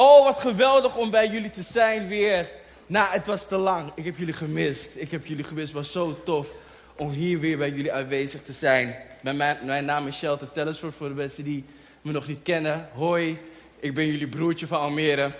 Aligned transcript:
Oh, 0.00 0.24
wat 0.24 0.40
geweldig 0.40 0.96
om 0.96 1.10
bij 1.10 1.28
jullie 1.28 1.50
te 1.50 1.62
zijn 1.62 2.08
weer. 2.08 2.48
Nou, 2.86 3.06
het 3.10 3.26
was 3.26 3.46
te 3.46 3.56
lang. 3.56 3.92
Ik 3.94 4.04
heb 4.04 4.16
jullie 4.16 4.34
gemist. 4.34 4.90
Ik 4.94 5.10
heb 5.10 5.26
jullie 5.26 5.44
gemist. 5.44 5.66
Het 5.66 5.76
was 5.76 5.92
zo 5.92 6.20
tof 6.24 6.48
om 6.96 7.10
hier 7.10 7.40
weer 7.40 7.58
bij 7.58 7.70
jullie 7.70 7.92
aanwezig 7.92 8.42
te 8.42 8.52
zijn. 8.52 8.96
Mijn, 9.20 9.58
mijn 9.64 9.84
naam 9.84 10.06
is 10.06 10.16
Shelter 10.16 10.52
Tellersford, 10.52 10.94
voor 10.94 11.08
de 11.08 11.14
mensen 11.14 11.44
die 11.44 11.64
me 12.02 12.12
nog 12.12 12.26
niet 12.26 12.42
kennen. 12.42 12.88
Hoi, 12.94 13.38
ik 13.80 13.94
ben 13.94 14.06
jullie 14.06 14.28
broertje 14.28 14.66
van 14.66 14.78
Almere. 14.78 15.30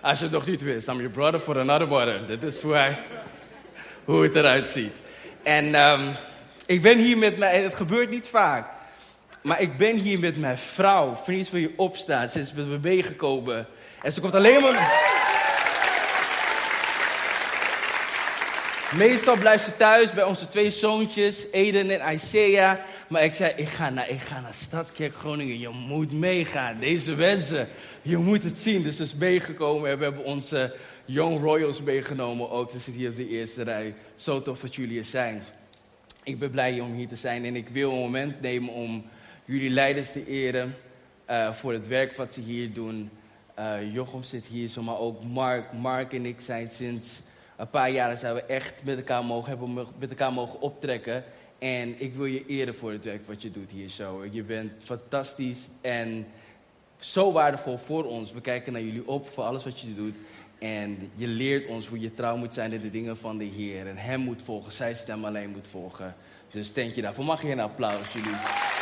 Als 0.00 0.18
je 0.18 0.24
het 0.24 0.32
nog 0.32 0.46
niet 0.46 0.62
wist, 0.62 0.88
I'm 0.88 0.96
your 0.96 1.10
brother 1.10 1.40
for 1.40 1.58
another 1.58 1.86
brother. 1.86 2.26
Dit 2.26 2.42
is 2.42 2.62
hoe, 2.62 2.74
hij, 2.74 2.96
hoe 4.04 4.22
het 4.22 4.36
eruit 4.36 4.68
ziet. 4.68 4.92
En 5.42 5.74
um, 5.74 6.10
ik 6.66 6.82
ben 6.82 6.98
hier 6.98 7.18
met 7.18 7.38
mij, 7.38 7.62
het 7.62 7.74
gebeurt 7.74 8.10
niet 8.10 8.26
vaak. 8.26 8.77
Maar 9.48 9.60
ik 9.60 9.76
ben 9.76 9.96
hier 9.96 10.18
met 10.18 10.36
mijn 10.36 10.58
vrouw. 10.58 11.16
Vriend, 11.24 11.50
wil 11.50 11.60
je 11.60 11.72
opstaan? 11.76 12.28
Ze 12.28 12.40
is 12.40 12.52
met 12.52 12.66
me 12.66 12.78
meegekomen. 12.82 13.66
En 14.02 14.12
ze 14.12 14.20
komt 14.20 14.34
alleen 14.34 14.60
maar... 14.60 15.06
Meestal 18.96 19.36
blijft 19.36 19.64
ze 19.64 19.76
thuis 19.76 20.12
bij 20.12 20.24
onze 20.24 20.46
twee 20.46 20.70
zoontjes, 20.70 21.50
Eden 21.52 22.00
en 22.00 22.14
Isaiah. 22.14 22.78
Maar 23.08 23.24
ik 23.24 23.34
zei, 23.34 23.52
ik 23.56 23.68
ga 23.68 23.90
naar, 23.90 24.08
ik 24.08 24.20
ga 24.20 24.40
naar 24.40 25.10
Groningen. 25.18 25.58
Je 25.58 25.68
moet 25.68 26.12
meegaan. 26.12 26.78
Deze 26.78 27.12
mensen, 27.12 27.68
je 28.02 28.16
moet 28.16 28.42
het 28.42 28.58
zien. 28.58 28.82
Dus 28.82 28.96
ze 28.96 29.02
is 29.02 29.14
meegekomen 29.14 29.90
en 29.90 29.98
we 29.98 30.04
hebben 30.04 30.24
onze 30.24 30.74
Young 31.04 31.40
Royals 31.40 31.82
meegenomen 31.82 32.50
ook. 32.50 32.70
Ze 32.70 32.78
zit 32.78 32.94
hier 32.94 33.10
op 33.10 33.16
de 33.16 33.28
eerste 33.28 33.62
rij. 33.62 33.94
Zo 34.14 34.42
tof 34.42 34.60
dat 34.60 34.74
jullie 34.74 34.98
er 34.98 35.04
zijn. 35.04 35.42
Ik 36.22 36.38
ben 36.38 36.50
blij 36.50 36.80
om 36.80 36.94
hier 36.94 37.08
te 37.08 37.16
zijn 37.16 37.44
en 37.44 37.56
ik 37.56 37.68
wil 37.68 37.90
een 37.90 37.98
moment 37.98 38.40
nemen 38.40 38.72
om 38.72 39.04
jullie 39.48 39.70
leiders 39.70 40.12
te 40.12 40.26
eren 40.26 40.76
uh, 41.30 41.52
voor 41.52 41.72
het 41.72 41.86
werk 41.86 42.16
wat 42.16 42.34
ze 42.34 42.40
hier 42.40 42.72
doen. 42.72 43.10
Uh, 43.58 43.94
Jochem 43.94 44.22
zit 44.22 44.44
hier, 44.44 44.68
zo, 44.68 44.82
maar 44.82 44.98
ook 44.98 45.24
Mark. 45.24 45.72
Mark 45.72 46.12
en 46.12 46.26
ik 46.26 46.40
zijn 46.40 46.70
sinds 46.70 47.20
een 47.56 47.70
paar 47.70 47.90
jaren 47.90 48.18
zijn 48.18 48.34
we 48.34 48.42
echt 48.42 48.84
met 48.84 48.96
elkaar 48.96 49.24
mogen, 49.24 49.48
hebben 49.48 49.86
met 49.98 50.10
elkaar 50.10 50.32
mogen 50.32 50.60
optrekken. 50.60 51.24
En 51.58 52.00
ik 52.00 52.14
wil 52.14 52.24
je 52.24 52.46
eren 52.46 52.74
voor 52.74 52.92
het 52.92 53.04
werk 53.04 53.26
wat 53.26 53.42
je 53.42 53.50
doet 53.50 53.70
hier 53.70 53.88
zo. 53.88 54.24
Je 54.30 54.42
bent 54.42 54.72
fantastisch 54.84 55.68
en 55.80 56.26
zo 56.96 57.32
waardevol 57.32 57.78
voor 57.78 58.04
ons. 58.04 58.32
We 58.32 58.40
kijken 58.40 58.72
naar 58.72 58.82
jullie 58.82 59.08
op 59.08 59.28
voor 59.28 59.44
alles 59.44 59.64
wat 59.64 59.80
je 59.80 59.94
doet. 59.94 60.16
En 60.58 61.10
je 61.14 61.26
leert 61.26 61.66
ons 61.66 61.86
hoe 61.86 62.00
je 62.00 62.14
trouw 62.14 62.36
moet 62.36 62.54
zijn 62.54 62.72
in 62.72 62.80
de 62.80 62.90
dingen 62.90 63.16
van 63.16 63.38
de 63.38 63.44
Heer. 63.44 63.86
En 63.86 63.96
Hem 63.96 64.20
moet 64.20 64.42
volgen, 64.42 64.72
Zijn 64.72 64.96
stem 64.96 65.24
alleen 65.24 65.50
moet 65.50 65.66
volgen. 65.66 66.14
Dus 66.50 66.72
denk 66.72 66.94
je 66.94 67.02
daarvoor. 67.02 67.24
Mag 67.24 67.42
je 67.42 67.50
een 67.50 67.60
applaus, 67.60 68.12
jullie? 68.12 68.77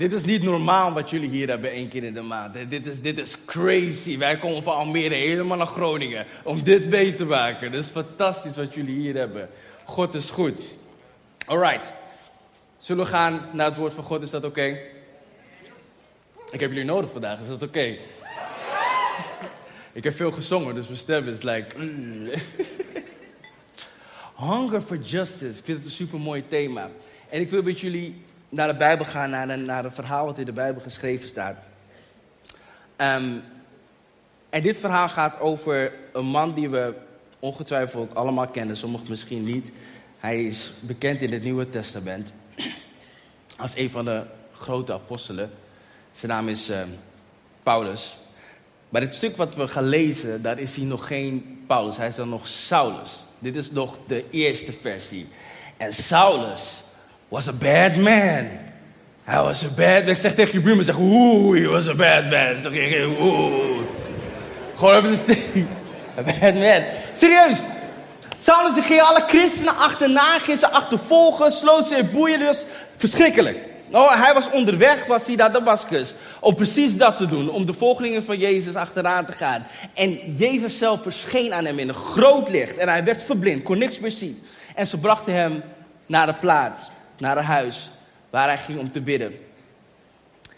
Dit 0.00 0.12
is 0.12 0.24
niet 0.24 0.42
normaal 0.42 0.92
wat 0.92 1.10
jullie 1.10 1.28
hier 1.28 1.48
hebben 1.48 1.70
één 1.70 1.88
keer 1.88 2.04
in 2.04 2.14
de 2.14 2.22
maand. 2.22 2.54
Dit 2.68 2.86
is, 2.86 3.00
dit 3.00 3.18
is 3.18 3.44
crazy. 3.44 4.18
Wij 4.18 4.38
komen 4.38 4.62
van 4.62 4.74
Almere 4.74 5.14
helemaal 5.14 5.56
naar 5.56 5.66
Groningen 5.66 6.26
om 6.44 6.62
dit 6.62 6.88
mee 6.88 7.14
te 7.14 7.24
maken. 7.24 7.74
Is 7.74 7.86
fantastisch 7.86 8.56
wat 8.56 8.74
jullie 8.74 9.00
hier 9.00 9.14
hebben. 9.14 9.48
God 9.84 10.14
is 10.14 10.30
goed. 10.30 10.62
Alright. 11.46 11.92
Zullen 12.78 13.04
we 13.04 13.10
gaan 13.10 13.48
naar 13.52 13.66
het 13.66 13.76
woord 13.76 13.92
van 13.92 14.04
God? 14.04 14.22
Is 14.22 14.30
dat 14.30 14.44
oké? 14.44 14.78
Ik 16.50 16.60
heb 16.60 16.70
jullie 16.70 16.84
nodig 16.84 17.10
vandaag. 17.10 17.40
Is 17.40 17.48
dat 17.48 17.62
oké? 17.62 17.96
Ik 19.92 20.04
heb 20.04 20.16
veel 20.16 20.30
gezongen, 20.32 20.74
dus 20.74 20.86
mijn 20.86 20.98
stem 20.98 21.28
is 21.28 21.42
like... 21.42 21.76
Hunger 24.48 24.80
for 24.80 24.96
justice. 24.96 25.58
Ik 25.58 25.64
vind 25.64 25.78
het 25.78 25.86
een 25.86 25.92
super 25.92 26.20
mooi 26.20 26.44
thema. 26.48 26.90
En 27.28 27.40
ik 27.40 27.50
wil 27.50 27.62
met 27.62 27.80
jullie 27.80 28.22
naar 28.50 28.68
de 28.68 28.76
Bijbel 28.76 29.06
gaan, 29.06 29.30
naar 29.30 29.48
een, 29.48 29.64
naar 29.64 29.84
een 29.84 29.92
verhaal 29.92 30.26
wat 30.26 30.38
in 30.38 30.44
de 30.44 30.52
Bijbel 30.52 30.82
geschreven 30.82 31.28
staat. 31.28 31.56
Ehm, 32.96 33.38
en 34.50 34.62
dit 34.62 34.78
verhaal 34.78 35.08
gaat 35.08 35.40
over 35.40 35.92
een 36.12 36.26
man 36.26 36.54
die 36.54 36.68
we 36.68 36.94
ongetwijfeld 37.38 38.14
allemaal 38.14 38.46
kennen, 38.46 38.76
sommigen 38.76 39.06
misschien 39.08 39.44
niet. 39.44 39.70
Hij 40.18 40.44
is 40.44 40.72
bekend 40.80 41.20
in 41.20 41.32
het 41.32 41.42
Nieuwe 41.42 41.68
Testament 41.68 42.32
als 43.56 43.76
een 43.76 43.90
van 43.90 44.04
de 44.04 44.22
grote 44.54 44.92
apostelen. 44.92 45.50
Zijn 46.12 46.32
naam 46.32 46.48
is 46.48 46.70
uh, 46.70 46.78
Paulus. 47.62 48.16
Maar 48.88 49.00
het 49.00 49.14
stuk 49.14 49.36
wat 49.36 49.54
we 49.54 49.68
gaan 49.68 49.88
lezen, 49.88 50.42
daar 50.42 50.58
is 50.58 50.76
hij 50.76 50.84
nog 50.84 51.06
geen 51.06 51.64
Paulus, 51.66 51.96
hij 51.96 52.08
is 52.08 52.14
dan 52.14 52.28
nog 52.28 52.48
Saulus. 52.48 53.18
Dit 53.38 53.56
is 53.56 53.70
nog 53.70 53.98
de 54.06 54.24
eerste 54.30 54.72
versie. 54.72 55.28
En 55.76 55.94
Saulus 55.94 56.82
was 57.30 57.48
a 57.48 57.52
bad 57.52 57.96
man. 57.96 58.48
Hij 59.24 59.42
was 59.42 59.64
a 59.64 59.68
bad 59.68 60.04
man. 60.04 60.08
Ik 60.08 60.16
zeg 60.16 60.34
tegen 60.34 60.52
je 60.52 60.60
buurman, 60.60 60.84
zeg, 60.84 60.98
oeh, 60.98 61.62
he 61.62 61.68
was 61.68 61.88
a 61.88 61.94
bad 61.94 62.22
man. 62.30 62.60
Zeg 62.62 62.72
je, 62.72 63.16
oeh. 63.20 63.80
Gewoon 64.76 64.94
even 64.96 65.16
steen. 65.16 65.68
A 66.18 66.22
bad 66.22 66.54
man. 66.54 66.82
Serieus. 67.12 67.58
Saulus 68.38 68.84
ging 68.84 69.00
alle 69.00 69.24
christenen 69.26 69.76
achterna, 69.76 70.38
ging 70.38 70.58
ze 70.58 70.70
achtervolgen, 70.70 71.52
sloot 71.52 71.86
ze 71.86 71.96
in 71.96 72.10
boeien, 72.10 72.38
dus 72.38 72.64
verschrikkelijk. 72.96 73.58
Oh, 73.90 74.22
hij 74.22 74.34
was 74.34 74.50
onderweg, 74.50 75.06
was 75.06 75.26
hij 75.26 75.34
naar 75.34 75.52
Damascus, 75.52 76.14
om 76.40 76.54
precies 76.54 76.96
dat 76.96 77.18
te 77.18 77.26
doen, 77.26 77.50
om 77.50 77.66
de 77.66 77.72
volgelingen 77.72 78.24
van 78.24 78.38
Jezus 78.38 78.74
achteraan 78.74 79.26
te 79.26 79.32
gaan. 79.32 79.66
En 79.94 80.36
Jezus 80.36 80.78
zelf 80.78 81.02
verscheen 81.02 81.52
aan 81.52 81.64
hem 81.64 81.78
in 81.78 81.88
een 81.88 81.94
groot 81.94 82.48
licht 82.48 82.76
en 82.76 82.88
hij 82.88 83.04
werd 83.04 83.22
verblind, 83.22 83.62
kon 83.62 83.78
niks 83.78 83.98
meer 83.98 84.10
zien. 84.10 84.42
En 84.74 84.86
ze 84.86 84.98
brachten 84.98 85.34
hem 85.34 85.62
naar 86.06 86.26
de 86.26 86.34
plaats 86.34 86.90
naar 87.20 87.36
een 87.36 87.44
huis 87.44 87.90
waar 88.30 88.48
hij 88.48 88.58
ging 88.58 88.78
om 88.78 88.90
te 88.90 89.00
bidden. 89.00 89.38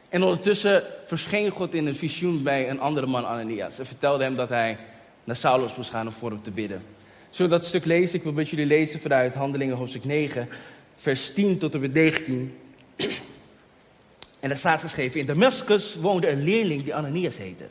En 0.09 0.23
ondertussen 0.23 0.85
verscheen 1.05 1.51
God 1.51 1.75
in 1.75 1.87
een 1.87 1.97
visioen 1.97 2.43
bij 2.43 2.71
een 2.71 2.81
andere 2.81 3.07
man, 3.07 3.27
Ananias. 3.27 3.79
En 3.79 3.87
vertelde 3.87 4.25
hem 4.25 4.37
dat 4.37 4.49
hij 4.49 4.79
naar 5.25 5.37
Saulus 5.37 5.77
moest 5.77 5.91
gaan 5.91 6.07
om 6.07 6.13
voor 6.13 6.31
hem 6.31 6.43
te 6.43 6.51
bidden. 6.51 6.83
Zullen 7.31 7.51
we 7.51 7.57
dat 7.57 7.67
stuk 7.67 7.85
lezen? 7.85 8.15
Ik 8.15 8.23
wil 8.23 8.33
met 8.33 8.49
jullie 8.49 8.67
lezen 8.67 9.01
vanuit 9.01 9.35
Handelingen 9.35 9.77
hoofdstuk 9.77 10.05
9, 10.05 10.49
vers 10.97 11.33
10 11.33 11.59
tot 11.59 11.75
en 11.75 11.81
met 11.81 11.93
19. 11.93 12.59
En 14.41 14.49
daar 14.49 14.59
staat 14.59 14.81
geschreven, 14.81 15.21
in 15.21 15.27
Damascus 15.27 15.95
woonde 15.95 16.31
een 16.31 16.45
leerling 16.45 16.83
die 16.83 16.95
Ananias 16.95 17.39
heette. 17.39 17.65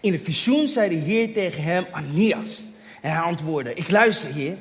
In 0.00 0.12
een 0.12 0.24
visioen 0.24 0.68
zei 0.68 0.88
de 0.88 0.94
Heer 0.94 1.32
tegen 1.32 1.62
hem, 1.62 1.86
Ananias. 1.90 2.62
En 3.00 3.10
hij 3.10 3.20
antwoordde, 3.20 3.74
ik 3.74 3.90
luister, 3.90 4.32
Heer. 4.32 4.56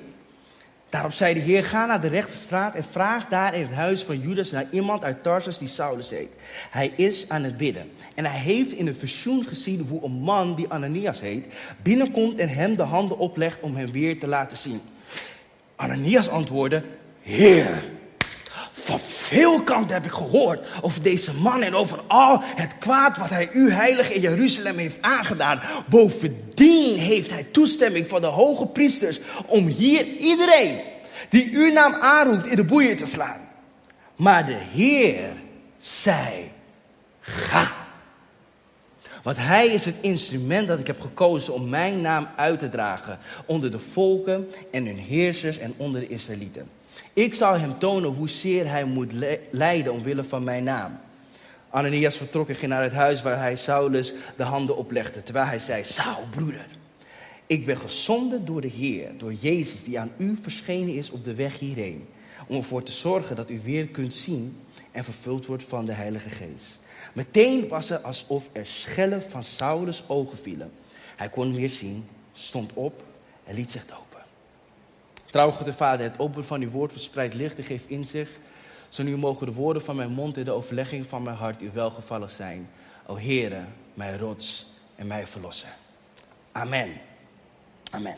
Daarop 0.93 1.11
zei 1.11 1.33
de 1.33 1.39
Heer, 1.39 1.63
ga 1.63 1.85
naar 1.85 2.01
de 2.01 2.07
rechterstraat 2.07 2.75
en 2.75 2.83
vraag 2.83 3.27
daar 3.27 3.53
in 3.53 3.61
het 3.61 3.73
huis 3.73 4.03
van 4.03 4.19
Judas 4.19 4.51
naar 4.51 4.65
iemand 4.71 5.03
uit 5.03 5.23
Tarsus 5.23 5.57
die 5.57 5.67
Saulus 5.67 6.09
heet. 6.09 6.29
Hij 6.69 6.93
is 6.95 7.29
aan 7.29 7.43
het 7.43 7.57
bidden. 7.57 7.91
En 8.15 8.25
hij 8.25 8.39
heeft 8.39 8.73
in 8.73 8.87
een 8.87 8.95
visioen 8.95 9.43
gezien 9.43 9.85
hoe 9.89 10.03
een 10.03 10.11
man 10.11 10.55
die 10.55 10.69
Ananias 10.69 11.21
heet, 11.21 11.45
binnenkomt 11.83 12.37
en 12.37 12.49
hem 12.49 12.75
de 12.75 12.83
handen 12.83 13.17
oplegt 13.17 13.59
om 13.59 13.75
hem 13.75 13.91
weer 13.91 14.19
te 14.19 14.27
laten 14.27 14.57
zien. 14.57 14.81
Ananias 15.75 16.29
antwoordde, 16.29 16.83
Heer, 17.21 17.83
veel 19.33 19.61
kanten 19.61 19.93
heb 19.93 20.05
ik 20.05 20.11
gehoord 20.11 20.67
over 20.81 21.01
deze 21.01 21.33
man 21.33 21.61
en 21.61 21.75
over 21.75 21.99
al 22.07 22.41
het 22.43 22.77
kwaad 22.79 23.17
wat 23.17 23.29
hij 23.29 23.49
u 23.53 23.71
heilig 23.71 24.11
in 24.11 24.21
Jeruzalem 24.21 24.77
heeft 24.77 25.01
aangedaan. 25.01 25.61
Bovendien 25.85 26.99
heeft 26.99 27.29
hij 27.29 27.43
toestemming 27.43 28.07
van 28.07 28.21
de 28.21 28.27
hoge 28.27 28.65
priesters 28.65 29.19
om 29.45 29.67
hier 29.67 30.05
iedereen 30.05 30.79
die 31.29 31.49
uw 31.51 31.71
naam 31.71 31.93
aanroept 31.93 32.45
in 32.45 32.55
de 32.55 32.63
boeien 32.63 32.97
te 32.97 33.05
slaan. 33.05 33.41
Maar 34.15 34.45
de 34.45 34.61
Heer 34.73 35.33
zei, 35.79 36.51
ga. 37.21 37.71
Want 39.23 39.37
hij 39.37 39.67
is 39.67 39.85
het 39.85 39.95
instrument 40.01 40.67
dat 40.67 40.79
ik 40.79 40.87
heb 40.87 41.01
gekozen 41.01 41.53
om 41.53 41.69
mijn 41.69 42.01
naam 42.01 42.27
uit 42.35 42.59
te 42.59 42.69
dragen 42.69 43.19
onder 43.45 43.71
de 43.71 43.79
volken 43.79 44.49
en 44.71 44.85
hun 44.85 44.97
heersers 44.97 45.57
en 45.57 45.73
onder 45.77 46.01
de 46.01 46.07
Israëlieten. 46.07 46.69
Ik 47.13 47.33
zal 47.33 47.57
hem 47.57 47.79
tonen 47.79 48.09
hoezeer 48.09 48.69
hij 48.69 48.83
moet 48.83 49.11
lijden 49.51 49.93
omwille 49.93 50.23
van 50.23 50.43
mijn 50.43 50.63
naam. 50.63 50.99
Ananias 51.69 52.17
vertrok 52.17 52.49
en 52.49 52.55
ging 52.55 52.71
naar 52.71 52.83
het 52.83 52.93
huis 52.93 53.21
waar 53.21 53.37
hij 53.37 53.55
Saulus 53.55 54.13
de 54.37 54.43
handen 54.43 54.77
oplegde. 54.77 55.23
Terwijl 55.23 55.45
hij 55.45 55.59
zei, 55.59 55.83
Saul, 55.83 56.23
broeder, 56.29 56.67
ik 57.47 57.65
ben 57.65 57.77
gezonden 57.77 58.45
door 58.45 58.61
de 58.61 58.67
Heer, 58.67 59.11
door 59.17 59.33
Jezus 59.33 59.83
die 59.83 59.99
aan 59.99 60.11
u 60.17 60.37
verschenen 60.41 60.95
is 60.95 61.09
op 61.09 61.23
de 61.23 61.35
weg 61.35 61.59
hierheen. 61.59 62.07
Om 62.47 62.55
ervoor 62.57 62.83
te 62.83 62.91
zorgen 62.91 63.35
dat 63.35 63.49
u 63.49 63.59
weer 63.63 63.87
kunt 63.87 64.13
zien 64.13 64.57
en 64.91 65.03
vervuld 65.03 65.45
wordt 65.45 65.63
van 65.63 65.85
de 65.85 65.93
Heilige 65.93 66.29
Geest. 66.29 66.79
Meteen 67.13 67.67
was 67.67 67.89
het 67.89 68.03
alsof 68.03 68.49
er 68.51 68.65
schellen 68.65 69.23
van 69.29 69.43
Saulus 69.43 70.03
ogen 70.07 70.37
vielen. 70.37 70.71
Hij 71.15 71.29
kon 71.29 71.55
weer 71.55 71.69
zien, 71.69 72.05
stond 72.31 72.71
op 72.73 73.03
en 73.43 73.55
liet 73.55 73.71
zich 73.71 73.85
dood. 73.85 74.02
Trouw 75.33 75.51
God 75.51 75.65
de 75.65 75.73
Vader, 75.73 76.05
het 76.05 76.19
openen 76.19 76.45
van 76.45 76.61
uw 76.61 76.69
woord 76.69 76.91
verspreidt 76.91 77.33
licht 77.33 77.57
en 77.57 77.63
geeft 77.63 77.87
inzicht. 77.87 78.31
Zo 78.89 79.03
nu 79.03 79.17
mogen 79.17 79.45
de 79.45 79.53
woorden 79.53 79.81
van 79.81 79.95
mijn 79.95 80.11
mond 80.11 80.37
en 80.37 80.43
de 80.43 80.51
overlegging 80.51 81.07
van 81.07 81.23
mijn 81.23 81.35
hart 81.35 81.61
u 81.61 81.69
welgevallig 81.73 82.31
zijn. 82.31 82.69
O 83.05 83.17
Heere, 83.17 83.63
mijn 83.93 84.17
rots 84.17 84.65
en 84.95 85.07
mijn 85.07 85.27
verlosser. 85.27 85.69
Amen. 86.51 86.91
Amen. 87.91 88.15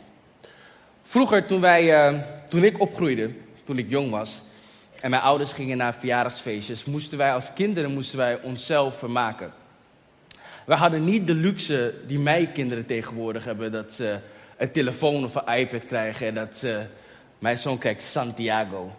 Vroeger, 1.04 1.46
toen, 1.46 1.62
wij, 1.62 2.12
uh, 2.14 2.20
toen 2.48 2.64
ik 2.64 2.80
opgroeide, 2.80 3.32
toen 3.64 3.78
ik 3.78 3.90
jong 3.90 4.10
was, 4.10 4.42
en 5.02 5.10
mijn 5.10 5.22
ouders 5.22 5.54
gingen 5.54 5.78
naar 5.78 5.94
verjaardagsfeestjes, 5.94 6.86
moesten 6.86 7.18
wij 7.18 7.34
als 7.34 7.54
kinderen 7.54 7.94
moesten 7.94 8.18
wij 8.18 8.42
onszelf 8.42 8.98
vermaken. 8.98 9.54
We 10.66 10.74
hadden 10.74 11.04
niet 11.04 11.28
de 11.28 11.36
luxe 11.36 11.94
die 12.08 12.20
mijn 12.20 12.52
kinderen 12.52 12.86
tegenwoordig 12.86 13.46
hebben, 13.46 13.72
dat 13.72 13.94
ze 13.94 14.18
een 14.58 14.72
telefoon 14.72 15.24
of 15.24 15.36
een 15.36 15.58
iPad 15.58 15.86
krijgen 15.86 16.28
en 16.28 16.34
dat 16.34 16.58
ze, 16.58 16.86
mijn 17.46 17.58
zoon 17.58 17.78
kijkt 17.78 18.04
Santiago 18.04 18.92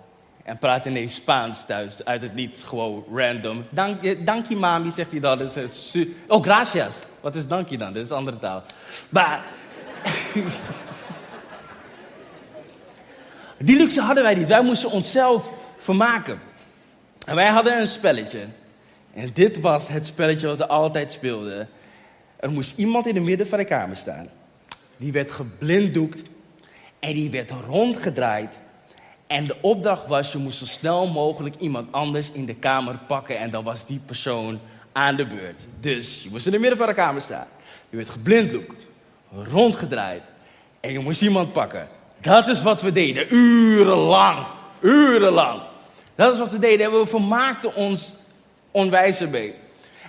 en 0.43 0.59
praat 0.59 0.87
ineens 0.87 1.15
Spaans 1.15 1.65
thuis 1.67 2.05
uit 2.05 2.23
het 2.23 2.35
niet, 2.35 2.63
gewoon 2.67 3.05
random. 3.13 3.65
Dank, 3.71 4.27
dank 4.27 4.47
je 4.47 4.57
mami, 4.57 4.91
zegt 4.91 5.11
hij 5.11 5.21
dan. 5.21 5.51
Oh, 6.29 6.43
gracias. 6.43 6.95
Wat 7.21 7.35
is 7.35 7.47
dank 7.47 7.69
je 7.69 7.77
dan? 7.77 7.93
Dit 7.93 8.05
is 8.05 8.11
een 8.11 8.17
andere 8.17 8.39
taal. 8.39 8.63
Maar 9.09 9.45
die 13.59 13.77
luxe 13.77 14.01
hadden 14.01 14.23
wij 14.23 14.35
niet. 14.35 14.49
Wij 14.49 14.63
moesten 14.63 14.91
onszelf 14.91 15.51
vermaken. 15.77 16.41
En 17.25 17.35
wij 17.35 17.49
hadden 17.49 17.81
een 17.81 17.87
spelletje. 17.87 18.47
En 19.15 19.31
dit 19.33 19.61
was 19.61 19.89
het 19.89 20.07
spelletje 20.07 20.47
wat 20.47 20.59
we 20.59 20.69
altijd 20.69 21.13
speelden. 21.13 21.69
Er 22.37 22.51
moest 22.51 22.79
iemand 22.79 23.07
in 23.07 23.15
het 23.15 23.25
midden 23.25 23.47
van 23.47 23.59
de 23.59 23.65
kamer 23.65 23.97
staan. 23.97 24.29
Die 24.97 25.13
werd 25.13 25.31
geblinddoekt 25.31 26.23
en 26.99 27.13
die 27.13 27.31
werd 27.31 27.51
rondgedraaid. 27.69 28.61
En 29.27 29.47
de 29.47 29.57
opdracht 29.61 30.07
was, 30.07 30.33
je 30.33 30.39
moest 30.39 30.59
zo 30.59 30.67
snel 30.67 31.07
mogelijk 31.07 31.55
iemand 31.59 31.93
anders 31.93 32.31
in 32.33 32.47
de 32.47 32.55
kamer 32.55 32.99
pakken 33.07 33.39
en 33.39 33.51
dan 33.51 33.65
was 33.65 33.87
die 33.87 34.01
persoon 34.07 34.61
aan 34.93 35.17
de 35.17 35.27
beurt. 35.27 35.61
Dus 35.81 36.23
je 36.23 36.29
moest 36.31 36.47
in 36.47 36.53
het 36.53 36.61
midden 36.61 36.79
van 36.79 36.87
de 36.87 36.95
kamer 36.95 37.23
staan. 37.23 37.47
Je 37.91 37.97
werd 37.97 38.09
geblinddoekt, 38.09 38.87
rondgedraaid 39.33 40.23
en 40.81 40.93
je 40.93 40.99
moest 40.99 41.23
iemand 41.23 41.53
pakken. 41.53 41.89
Dat 42.21 42.47
is 42.47 42.63
wat 42.63 42.83
we 42.83 42.93
deden, 42.93 43.35
urenlang, 43.35 44.47
urenlang. 44.81 45.63
Dat 46.15 46.33
is 46.33 46.39
wat 46.39 46.53
we 46.53 46.59
deden 46.59 46.87
en 46.87 46.99
we 46.99 47.07
vermaakten 47.07 47.75
ons 47.75 48.13
onwijs 48.71 49.21
ermee. 49.21 49.55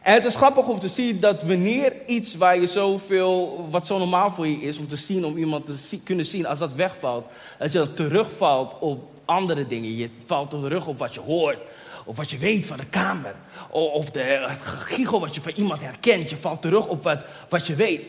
En 0.07 0.13
het 0.13 0.25
is 0.25 0.35
grappig 0.35 0.67
om 0.67 0.79
te 0.79 0.87
zien 0.87 1.19
dat 1.19 1.43
wanneer 1.43 1.93
iets 2.05 2.35
waar 2.35 2.59
je 2.59 2.67
zoveel, 2.67 3.67
wat 3.69 3.87
zo 3.87 3.97
normaal 3.97 4.31
voor 4.31 4.47
je 4.47 4.61
is, 4.61 4.77
om 4.77 4.87
te 4.87 4.95
zien, 4.95 5.25
om 5.25 5.37
iemand 5.37 5.65
te 5.65 5.99
kunnen 6.03 6.25
zien, 6.25 6.45
als 6.45 6.59
dat 6.59 6.73
wegvalt, 6.73 7.25
dat 7.59 7.71
je 7.71 7.77
dan 7.77 7.93
terugvalt 7.93 8.73
op 8.79 9.09
andere 9.25 9.67
dingen. 9.67 9.95
Je 9.95 10.09
valt 10.25 10.49
terug 10.49 10.87
op 10.87 10.97
wat 10.97 11.13
je 11.13 11.19
hoort, 11.19 11.59
of 12.05 12.17
wat 12.17 12.29
je 12.29 12.37
weet 12.37 12.65
van 12.65 12.77
de 12.77 12.85
kamer, 12.85 13.35
of 13.69 14.11
de, 14.11 14.19
het 14.19 14.65
giegel 14.65 15.19
wat 15.19 15.35
je 15.35 15.41
van 15.41 15.51
iemand 15.55 15.81
herkent. 15.81 16.29
Je 16.29 16.37
valt 16.37 16.61
terug 16.61 16.87
op 16.87 17.03
wat, 17.03 17.19
wat 17.49 17.67
je 17.67 17.75
weet. 17.75 18.01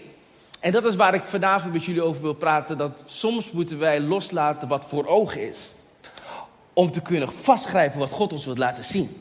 En 0.61 0.73
dat 0.73 0.85
is 0.85 0.97
waar 0.97 1.15
ik 1.15 1.25
vanavond 1.25 1.73
met 1.73 1.85
jullie 1.85 2.03
over 2.03 2.23
wil 2.23 2.35
praten, 2.35 2.79
dat 2.79 3.03
soms 3.07 3.51
moeten 3.51 3.79
wij 3.79 4.01
loslaten 4.01 4.69
wat 4.69 4.85
voor 4.89 5.07
ogen 5.07 5.49
is. 5.49 5.71
Om 6.73 6.91
te 6.93 7.01
kunnen 7.01 7.33
vastgrijpen 7.33 7.99
wat 7.99 8.11
God 8.11 8.33
ons 8.33 8.45
wil 8.45 8.57
laten 8.57 8.85
zien. 8.85 9.21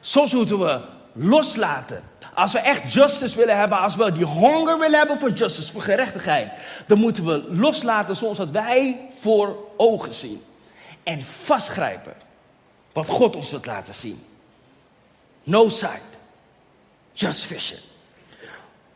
Soms 0.00 0.32
moeten 0.32 0.58
we 0.58 0.94
loslaten. 1.16 2.02
Als 2.34 2.52
we 2.52 2.58
echt 2.58 2.92
justice 2.92 3.36
willen 3.36 3.58
hebben, 3.58 3.80
als 3.80 3.96
we 3.96 4.12
die 4.12 4.24
honger 4.24 4.78
willen 4.78 4.98
hebben 4.98 5.18
voor 5.18 5.30
justice, 5.30 5.72
voor 5.72 5.82
gerechtigheid, 5.82 6.48
dan 6.86 6.98
moeten 6.98 7.24
we 7.24 7.46
loslaten 7.50 8.16
soms 8.16 8.38
wat 8.38 8.50
wij 8.50 8.96
voor 9.20 9.56
ogen 9.76 10.12
zien. 10.12 10.42
En 11.02 11.22
vastgrijpen 11.42 12.14
wat 12.92 13.06
God 13.06 13.36
ons 13.36 13.50
wil 13.50 13.60
laten 13.64 13.94
zien. 13.94 14.22
No 15.42 15.68
sight, 15.68 16.02
just 17.12 17.40
vision. 17.40 17.80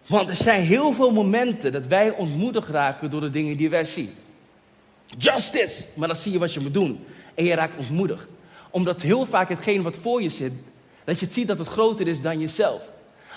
Want 0.07 0.29
er 0.29 0.37
zijn 0.37 0.63
heel 0.63 0.93
veel 0.93 1.11
momenten 1.11 1.73
dat 1.73 1.87
wij 1.87 2.11
ontmoedigd 2.11 2.69
raken 2.69 3.11
door 3.11 3.21
de 3.21 3.31
dingen 3.31 3.57
die 3.57 3.71
wij 3.71 3.85
zien. 3.85 4.15
Justice, 5.19 5.85
maar 5.95 6.09
dan 6.09 6.17
zie 6.17 6.33
je 6.33 6.39
wat 6.39 6.55
je 6.55 6.61
moet 6.61 6.75
doen. 6.75 7.05
En 7.35 7.45
je 7.45 7.55
raakt 7.55 7.77
ontmoedigd. 7.77 8.27
Omdat 8.71 9.03
heel 9.03 9.27
vaak 9.27 9.49
hetgeen 9.49 9.83
wat 9.83 9.97
voor 9.97 10.23
je 10.23 10.29
zit, 10.29 10.53
dat 11.11 11.19
je 11.19 11.27
het 11.27 11.35
ziet 11.35 11.49
dat 11.49 11.59
het 11.59 11.69
groter 11.69 12.09
is 12.09 12.21
dan 12.21 12.41
jezelf. 12.41 12.83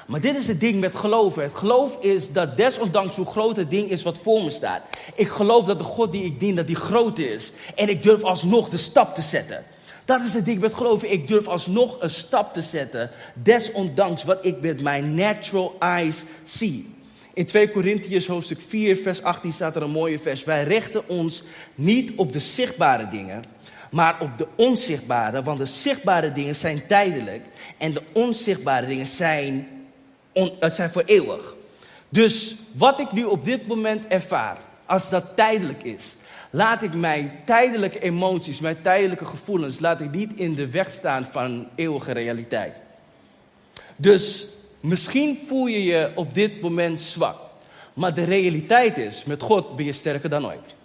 Maar 0.07 0.21
dit 0.21 0.37
is 0.37 0.47
het 0.47 0.59
ding 0.59 0.79
met 0.79 0.95
geloven. 0.95 1.43
Het 1.43 1.53
geloof 1.53 1.97
is 2.01 2.31
dat 2.31 2.57
desondanks 2.57 3.15
hoe 3.15 3.25
groot 3.25 3.57
het 3.57 3.69
ding 3.69 3.89
is 3.89 4.03
wat 4.03 4.17
voor 4.17 4.43
me 4.43 4.49
staat. 4.49 4.81
Ik 5.15 5.27
geloof 5.27 5.65
dat 5.65 5.77
de 5.77 5.83
God 5.83 6.11
die 6.11 6.25
ik 6.25 6.39
dien, 6.39 6.55
dat 6.55 6.67
die 6.67 6.75
groot 6.75 7.19
is. 7.19 7.51
En 7.75 7.89
ik 7.89 8.03
durf 8.03 8.23
alsnog 8.23 8.69
de 8.69 8.77
stap 8.77 9.15
te 9.15 9.21
zetten. 9.21 9.63
Dat 10.05 10.21
is 10.21 10.33
het 10.33 10.45
ding 10.45 10.59
met 10.59 10.73
geloven. 10.73 11.11
Ik 11.11 11.27
durf 11.27 11.47
alsnog 11.47 12.01
een 12.01 12.09
stap 12.09 12.53
te 12.53 12.61
zetten. 12.61 13.09
Desondanks 13.33 14.23
wat 14.23 14.45
ik 14.45 14.61
met 14.61 14.81
mijn 14.81 15.15
natural 15.15 15.75
eyes 15.79 16.23
zie. 16.43 16.95
In 17.33 17.45
2 17.45 17.69
Korintiërs 17.69 18.27
hoofdstuk 18.27 18.59
4 18.67 18.97
vers 18.97 19.23
18 19.23 19.53
staat 19.53 19.75
er 19.75 19.81
een 19.81 19.89
mooie 19.89 20.19
vers. 20.19 20.43
Wij 20.43 20.63
richten 20.63 21.09
ons 21.09 21.43
niet 21.75 22.11
op 22.15 22.33
de 22.33 22.39
zichtbare 22.39 23.07
dingen 23.07 23.41
maar 23.93 24.15
op 24.19 24.37
de 24.37 24.47
onzichtbare. 24.55 25.43
Want 25.43 25.57
de 25.57 25.65
zichtbare 25.65 26.31
dingen 26.31 26.55
zijn 26.55 26.87
tijdelijk 26.87 27.45
en 27.77 27.93
de 27.93 28.01
onzichtbare 28.11 28.85
dingen 28.85 29.07
zijn, 29.07 29.67
zijn 30.59 30.89
voor 30.89 31.03
eeuwig. 31.05 31.53
Dus 32.09 32.55
wat 32.71 32.99
ik 32.99 33.11
nu 33.11 33.23
op 33.23 33.45
dit 33.45 33.67
moment 33.67 34.07
ervaar, 34.07 34.57
als 34.85 35.09
dat 35.09 35.35
tijdelijk 35.35 35.83
is, 35.83 36.15
laat 36.49 36.81
ik 36.81 36.95
mijn 36.95 37.31
tijdelijke 37.45 37.99
emoties, 37.99 38.59
mijn 38.59 38.81
tijdelijke 38.81 39.25
gevoelens, 39.25 39.79
laat 39.79 40.01
ik 40.01 40.11
niet 40.11 40.31
in 40.35 40.53
de 40.53 40.69
weg 40.69 40.89
staan 40.89 41.27
van 41.31 41.67
eeuwige 41.75 42.11
realiteit. 42.11 42.81
Dus 43.95 44.47
misschien 44.79 45.39
voel 45.47 45.65
je 45.65 45.83
je 45.83 46.11
op 46.15 46.33
dit 46.33 46.61
moment 46.61 47.01
zwak. 47.01 47.37
Maar 47.93 48.13
de 48.13 48.23
realiteit 48.23 48.97
is, 48.97 49.23
met 49.23 49.41
God 49.41 49.75
ben 49.75 49.85
je 49.85 49.91
sterker 49.91 50.29
dan 50.29 50.45
ooit. 50.45 50.75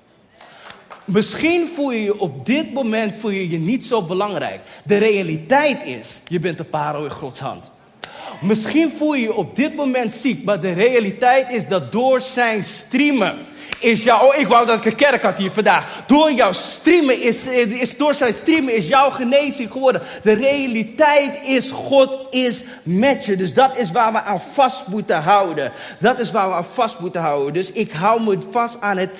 Misschien 1.09 1.69
voel 1.75 1.93
je 1.93 2.03
je 2.03 2.21
op 2.21 2.47
dit 2.47 2.73
moment 2.73 3.15
voel 3.17 3.31
je 3.31 3.51
je 3.51 3.59
niet 3.59 3.85
zo 3.85 4.03
belangrijk. 4.03 4.61
De 4.85 4.97
realiteit 4.97 5.85
is, 5.85 6.21
je 6.27 6.41
bent 6.41 6.59
een 6.59 6.69
parel 6.69 7.05
in 7.05 7.11
Gods 7.11 7.41
hand. 7.41 7.71
Misschien 8.41 8.91
voel 8.91 9.15
je 9.15 9.23
je 9.23 9.35
op 9.35 9.57
dit 9.57 9.75
moment 9.77 10.15
ziek, 10.15 10.45
maar 10.45 10.61
de 10.61 10.73
realiteit 10.73 11.51
is 11.51 11.69
dat 11.69 11.93
door 11.93 12.21
zijn 12.21 12.65
streamen 12.65 13.39
is 13.81 14.05
jouw... 14.05 14.27
Oh, 14.27 14.37
ik 14.37 14.47
wou 14.47 14.67
dat 14.67 14.79
ik 14.79 14.85
een 14.85 14.95
kerk 14.95 15.23
had 15.23 15.39
hier 15.39 15.51
vandaag. 15.51 16.03
Door 16.07 16.33
jouw 16.33 16.53
streamen 16.53 17.23
is, 17.23 17.47
is, 17.47 17.97
door 17.97 18.15
zijn 18.15 18.35
streamen 18.35 18.75
is 18.75 18.89
jouw 18.89 19.11
genezing 19.11 19.71
geworden. 19.73 20.03
De 20.23 20.33
realiteit 20.33 21.41
is, 21.45 21.71
God 21.71 22.35
is 22.35 22.63
met 22.83 23.25
je. 23.25 23.37
Dus 23.37 23.55
dat 23.55 23.79
is 23.79 23.91
waar 23.91 24.13
we 24.13 24.21
aan 24.21 24.41
vast 24.41 24.87
moeten 24.87 25.23
houden. 25.23 25.73
Dat 25.99 26.21
is 26.21 26.31
waar 26.31 26.49
we 26.49 26.55
aan 26.55 26.65
vast 26.65 26.99
moeten 26.99 27.21
houden. 27.21 27.53
Dus 27.53 27.73
ik 27.73 27.93
hou 27.93 28.23
me 28.23 28.39
vast 28.51 28.81
aan 28.81 28.97
het 28.97 29.11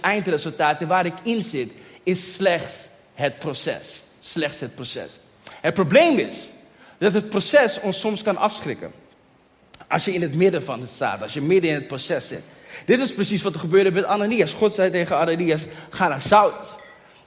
eindresultaat. 0.00 0.80
En 0.80 0.88
waar 0.88 1.06
ik 1.06 1.14
in 1.22 1.42
zit, 1.42 1.70
is 2.02 2.34
slechts 2.34 2.74
het 3.14 3.38
proces. 3.38 4.02
Slechts 4.20 4.60
het 4.60 4.74
proces. 4.74 5.18
Het 5.60 5.74
probleem 5.74 6.18
is 6.18 6.36
dat 6.98 7.12
het 7.12 7.28
proces 7.28 7.80
ons 7.80 7.98
soms 7.98 8.22
kan 8.22 8.36
afschrikken. 8.36 8.92
Als 9.88 10.04
je 10.04 10.12
in 10.12 10.22
het 10.22 10.34
midden 10.34 10.62
van 10.62 10.80
het 10.80 10.90
staat, 10.90 11.22
als 11.22 11.32
je 11.32 11.40
midden 11.40 11.70
in 11.70 11.76
het 11.76 11.86
proces 11.86 12.28
zit. 12.28 12.42
Dit 12.86 13.00
is 13.00 13.14
precies 13.14 13.42
wat 13.42 13.54
er 13.54 13.60
gebeurde 13.60 13.90
met 13.90 14.04
Ananias. 14.04 14.52
God 14.52 14.72
zei 14.72 14.90
tegen 14.90 15.18
Ananias, 15.18 15.64
ga 15.90 16.08
naar 16.08 16.20
Saulus. 16.20 16.68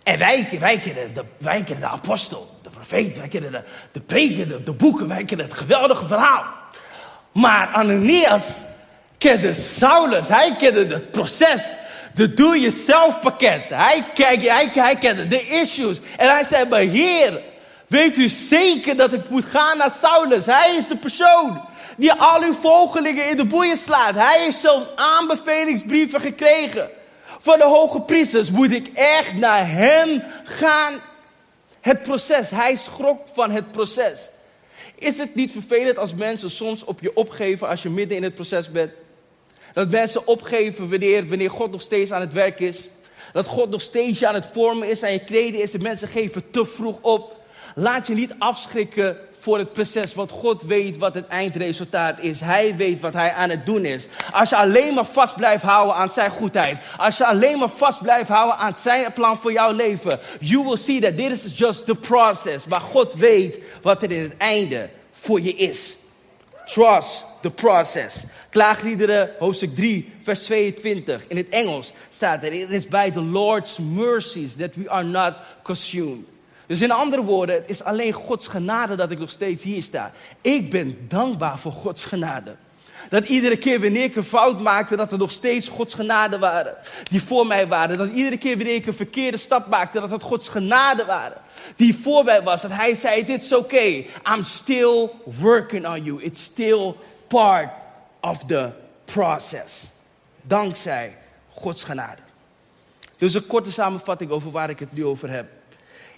En 0.04 0.18
wij, 0.18 0.48
wij, 0.60 0.80
kennen 0.80 1.14
de, 1.14 1.75
de 1.80 1.88
apostel, 1.88 2.60
de 2.64 2.70
profeet, 2.70 3.18
wij 3.18 3.28
kennen 3.28 3.52
de, 3.92 4.06
de, 4.08 4.64
de 4.64 4.72
boeken, 4.72 5.08
wij 5.08 5.24
kennen 5.24 5.46
het 5.46 5.56
geweldige 5.56 6.06
verhaal. 6.06 6.44
Maar 7.32 7.68
Ananias 7.68 8.44
kende 9.18 9.54
Saulus, 9.54 10.28
hij 10.28 10.56
kende 10.58 10.86
het 10.86 11.12
proces, 11.12 11.62
de 12.14 12.34
doe-jezelf 12.34 13.20
pakket. 13.20 13.64
Hij, 13.70 14.06
kijk, 14.14 14.42
hij, 14.42 14.70
hij 14.74 14.96
kende 14.96 15.28
de 15.28 15.42
issues. 15.42 16.00
En 16.18 16.30
hij 16.30 16.44
zei, 16.44 16.70
maar 16.70 16.80
heer, 16.80 17.42
weet 17.88 18.18
u 18.18 18.28
zeker 18.28 18.96
dat 18.96 19.14
ik 19.14 19.30
moet 19.30 19.46
gaan 19.46 19.78
naar 19.78 19.92
Saulus? 20.02 20.46
Hij 20.46 20.75
is 20.78 20.88
de 20.88 20.98
persoon 20.98 21.62
die 21.96 22.14
al 22.14 22.42
uw 22.42 22.54
volgelingen 22.54 23.30
in 23.30 23.38
de 23.38 23.46
boeien 23.46 23.78
slaat. 23.78 24.16
Hij 24.16 24.44
heeft 24.44 24.58
zelfs 24.58 24.88
aanbevelingsbrieven 24.96 26.22
gekregen. 26.22 26.90
Van 27.40 27.58
de 27.58 27.64
hoge 27.66 28.02
priesters 28.02 28.52
moet 28.52 28.72
ik 28.72 28.90
echt 28.94 29.34
naar 29.34 29.70
hem 29.70 30.24
gaan. 30.44 30.94
Het 31.82 32.04
proces, 32.04 32.50
hij 32.50 32.75
schrok 32.75 33.28
van 33.34 33.52
het 33.52 33.72
proces. 33.72 34.30
Is 34.96 35.18
het 35.18 35.36
niet 35.36 35.52
vervelend 35.52 35.98
als 35.98 36.14
mensen 36.14 36.50
soms 36.50 36.84
op 36.84 37.00
je 37.02 37.16
opgeven 37.16 37.68
als 37.68 37.82
je 37.82 37.90
midden 37.90 38.18
in 38.18 38.24
het 38.24 38.36
proces 38.36 38.72
bent? 38.72 38.92
Dat 39.74 39.92
mensen 39.92 40.28
opgeven 40.28 40.90
wanneer, 41.28 41.50
God 41.50 41.72
nog 41.72 41.82
steeds 41.82 42.12
aan 42.12 42.22
het 42.22 42.34
werk 42.34 42.60
is. 42.60 42.88
Dat 43.34 43.46
God 43.46 43.70
nog 43.70 43.82
steeds 43.82 44.24
aan 44.24 44.34
het 44.34 44.48
vormen 44.54 44.90
is, 44.90 45.04
aan 45.04 45.12
je 45.12 45.24
kleden 45.24 45.62
is. 45.62 45.74
En 45.74 45.82
mensen 45.82 46.08
geven 46.08 46.52
te 46.52 46.66
vroeg 46.66 46.98
op. 47.02 47.36
Laat 47.75 48.08
je 48.08 48.14
niet 48.14 48.36
afschrikken 48.38 49.18
voor 49.46 49.58
het 49.58 49.74
proces. 49.74 50.14
Want 50.14 50.32
God 50.32 50.62
weet 50.62 50.98
wat 50.98 51.14
het 51.14 51.28
eindresultaat 51.28 52.20
is. 52.20 52.40
Hij 52.40 52.75
weet 52.75 53.02
wat 53.02 53.14
hij 53.14 53.32
aan 53.32 53.50
het 53.50 53.66
doen 53.66 53.86
is. 53.86 54.08
Als 54.32 54.50
je 54.50 54.56
alleen 54.56 54.94
maar 54.94 55.06
vast 55.06 55.36
blijft 55.36 55.64
houden 55.64 55.96
aan 55.96 56.10
zijn 56.10 56.32
goedheid. 56.32 56.78
Als 56.98 57.18
je 57.18 57.25
alleen 57.25 57.60
maar 57.60 57.70
vast 57.70 58.02
blijft 58.02 58.30
houden 58.30 58.58
aan 58.58 58.78
zijn 58.78 59.14
plan 59.14 59.38
voor 59.38 59.52
jouw 59.52 59.72
leven. 59.72 60.20
You 60.40 60.64
will 60.64 60.78
see 60.78 61.02
that 61.02 61.18
this 61.18 61.44
is 61.44 61.58
just 61.58 61.86
the 61.86 61.96
process. 61.96 62.66
Maar 62.66 62.80
God 62.80 63.14
weet 63.14 63.60
wat 63.82 64.04
er 64.04 64.12
in 64.12 64.22
het 64.22 64.38
einde 64.38 64.90
voor 65.12 65.42
je 65.42 65.54
is. 65.54 65.98
Trust 66.66 67.25
the 67.42 67.52
process. 67.52 68.24
Klaagliederen, 68.50 69.30
hoofdstuk 69.40 69.75
3, 69.75 70.14
vers 70.24 70.44
22. 70.44 71.28
In 71.28 71.38
het 71.38 71.50
Engels 71.50 71.94
staat 72.10 72.44
er: 72.44 72.54
It 72.54 72.70
is 72.70 72.88
by 72.88 73.12
the 73.12 73.22
Lord's 73.22 73.78
mercies 73.80 74.56
that 74.56 74.75
we 74.75 74.90
are 74.90 75.04
not 75.04 75.34
consumed. 75.64 76.25
Dus 76.67 76.81
in 76.81 76.91
andere 76.91 77.24
woorden, 77.24 77.55
het 77.55 77.69
is 77.69 77.84
alleen 77.84 78.13
Gods 78.13 78.48
genade 78.48 78.95
dat 78.95 79.12
ik 79.12 79.19
nog 79.19 79.29
steeds 79.29 79.63
hier 79.63 79.84
sta. 79.84 80.12
Ik 80.41 80.69
ben 80.69 81.05
dankbaar 81.07 81.60
voor 81.60 81.72
Gods 81.72 82.05
genade. 82.05 82.55
Dat 83.10 83.25
iedere 83.25 83.57
keer 83.57 83.81
wanneer 83.81 84.03
ik 84.03 84.15
een 84.15 84.24
fout 84.24 84.62
maakte, 84.62 84.95
dat 84.95 85.12
er 85.12 85.17
nog 85.17 85.31
steeds 85.31 85.67
Gods 85.67 85.93
genade 85.93 86.39
waren. 86.39 86.75
Die 87.10 87.24
voor 87.24 87.48
mij 87.48 87.67
waren. 87.67 87.98
Dat 87.98 88.10
iedere 88.10 88.38
keer 88.38 88.57
wanneer 88.57 88.75
ik 88.75 88.86
een 88.86 88.93
verkeerde 88.93 89.38
stap 89.38 89.67
maakte, 89.67 90.00
dat 90.00 90.12
het 90.12 90.24
Gods 90.24 90.50
genade 90.50 91.05
waren. 91.05 91.38
Die 91.75 91.95
voor 91.95 92.24
mij 92.24 92.43
was. 92.43 92.62
Dat 92.62 92.72
hij 92.72 92.95
zei, 92.95 93.25
dit 93.25 93.43
is 93.43 93.53
oké. 93.53 93.63
Okay. 93.63 94.10
I'm 94.36 94.43
still 94.43 95.10
working 95.24 95.88
on 95.88 96.03
you. 96.03 96.24
It's 96.24 96.43
still 96.43 96.93
part 97.27 97.69
of 98.22 98.45
the 98.45 98.69
process. 99.05 99.84
Dankzij 100.41 101.17
Gods 101.53 101.84
genade. 101.84 102.22
Dus 103.17 103.34
een 103.34 103.48
korte 103.48 103.72
samenvatting 103.72 104.31
over 104.31 104.51
waar 104.51 104.69
ik 104.69 104.79
het 104.79 104.93
nu 104.93 105.05
over 105.05 105.29
heb. 105.29 105.48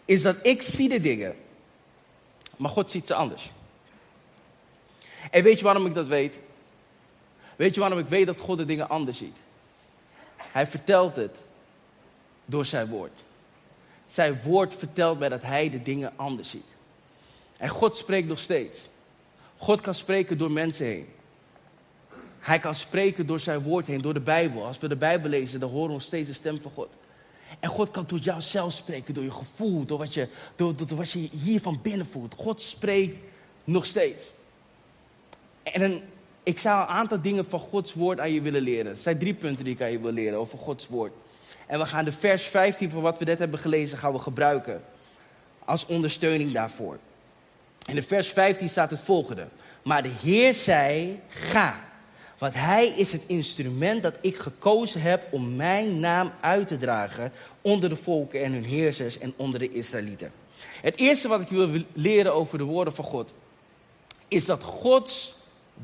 Is 0.08 0.22
dat 0.22 0.36
ik 0.42 0.62
zie 0.62 0.90
de 0.90 1.02
dingen, 1.02 1.36
maar 2.56 2.70
God 2.70 2.92
ziet 2.92 3.08
ze 3.08 3.14
anders. 3.14 3.52
En 5.32 5.44
weet 5.44 5.58
je 5.58 5.64
waarom 5.64 5.86
ik 5.86 5.94
dat 5.94 6.08
weet? 6.08 6.40
Weet 7.56 7.74
je 7.74 7.80
waarom 7.80 8.00
ik 8.00 8.08
weet 8.08 8.26
dat 8.26 8.40
God 8.40 8.58
de 8.58 8.66
dingen 8.66 8.90
anders 8.90 9.18
ziet? 9.18 9.38
Hij 10.38 10.68
vertelt 10.68 11.16
het 11.16 11.38
door 12.46 12.66
zijn 12.66 12.88
woord. 12.88 13.24
Zijn 14.08 14.42
woord 14.42 14.76
vertelt 14.76 15.20
mij 15.20 15.30
dat 15.30 15.42
hij 15.42 15.70
de 15.70 15.82
dingen 15.82 16.14
anders 16.16 16.50
ziet. 16.50 16.76
En 17.58 17.70
God 17.70 17.98
spreekt 17.98 18.28
nog 18.28 18.40
steeds. 18.40 18.90
God 19.58 19.82
kan 19.82 19.94
spreken 19.94 20.38
door 20.38 20.52
mensen 20.52 20.86
heen. 20.86 21.08
Hij 22.40 22.60
kan 22.60 22.76
spreken 22.76 23.26
door 23.26 23.40
zijn 23.40 23.62
woord 23.62 23.88
heen, 23.88 24.02
door 24.02 24.14
de 24.14 24.20
Bijbel. 24.20 24.66
Als 24.66 24.80
we 24.80 24.88
de 24.88 24.96
Bijbel 24.96 25.30
lezen, 25.30 25.60
dan 25.60 25.70
horen 25.70 25.88
we 25.88 25.94
nog 25.94 26.02
steeds 26.02 26.28
de 26.28 26.34
stem 26.34 26.62
van 26.62 26.72
God. 26.72 26.90
En 27.60 27.70
God 27.70 27.92
kan 27.92 28.04
door 28.08 28.20
jou 28.20 28.42
zelf 28.42 28.74
spreken, 28.74 29.14
door 29.14 29.24
je 29.24 29.32
gevoel, 29.32 29.86
door 29.86 29.98
wat 29.98 30.14
je, 30.14 30.28
door 30.56 30.76
wat 30.96 31.12
je 31.12 31.20
hier 31.20 31.62
van 31.62 31.80
binnen 31.82 32.08
voelt. 32.08 32.36
God 32.36 32.62
spreekt 32.62 33.18
nog 33.64 33.86
steeds. 33.86 34.32
En 35.64 36.02
ik 36.44 36.60
zou 36.60 36.82
een 36.82 36.88
aantal 36.88 37.22
dingen 37.22 37.50
van 37.50 37.60
Gods 37.60 37.94
woord 37.94 38.20
aan 38.20 38.34
je 38.34 38.42
willen 38.42 38.62
leren. 38.62 38.92
Er 38.92 38.98
zijn 38.98 39.18
drie 39.18 39.34
punten 39.34 39.66
die 39.66 39.74
ik 39.74 39.82
aan 39.82 39.92
je 39.92 40.00
wil 40.00 40.12
leren 40.12 40.40
over 40.40 40.58
Gods 40.58 40.88
woord. 40.88 41.14
En 41.68 41.80
we 41.80 41.86
gaan 41.86 42.06
de 42.06 42.12
vers 42.12 42.44
15 42.44 42.90
van 42.90 43.02
wat 43.02 43.20
we 43.20 43.26
net 43.26 43.40
hebben 43.40 43.60
gelezen 43.60 43.98
gaan 43.98 44.14
we 44.14 44.20
gebruiken 44.20 44.84
als 45.66 45.86
ondersteuning 45.86 46.52
daarvoor. 46.52 46.98
In 47.86 47.96
de 47.96 48.02
vers 48.02 48.28
15 48.28 48.70
staat 48.70 48.90
het 48.90 49.02
volgende. 49.02 49.48
Maar 49.84 50.04
de 50.04 50.14
Heer 50.22 50.54
zei, 50.54 51.20
ga. 51.28 51.87
Want 52.38 52.54
hij 52.54 52.88
is 52.88 53.12
het 53.12 53.24
instrument 53.26 54.04
dat 54.04 54.18
ik 54.22 54.38
gekozen 54.38 55.02
heb 55.02 55.28
om 55.32 55.56
mijn 55.56 56.00
naam 56.00 56.32
uit 56.42 56.68
te 56.68 56.78
dragen 56.78 57.32
onder 57.62 57.90
de 57.90 57.96
volken 57.96 58.44
en 58.44 58.52
hun 58.52 58.66
heersers 58.66 59.18
en 59.18 59.34
onder 59.36 59.60
de 59.60 59.72
Israëlieten. 59.72 60.32
Het 60.82 60.98
eerste 60.98 61.28
wat 61.28 61.42
ik 61.42 61.48
wil 61.48 61.70
leren 61.94 62.34
over 62.34 62.58
de 62.58 62.64
woorden 62.64 62.94
van 62.94 63.06
God, 63.06 63.34
is 64.28 64.46
dat 64.46 64.64
Gods 64.64 65.36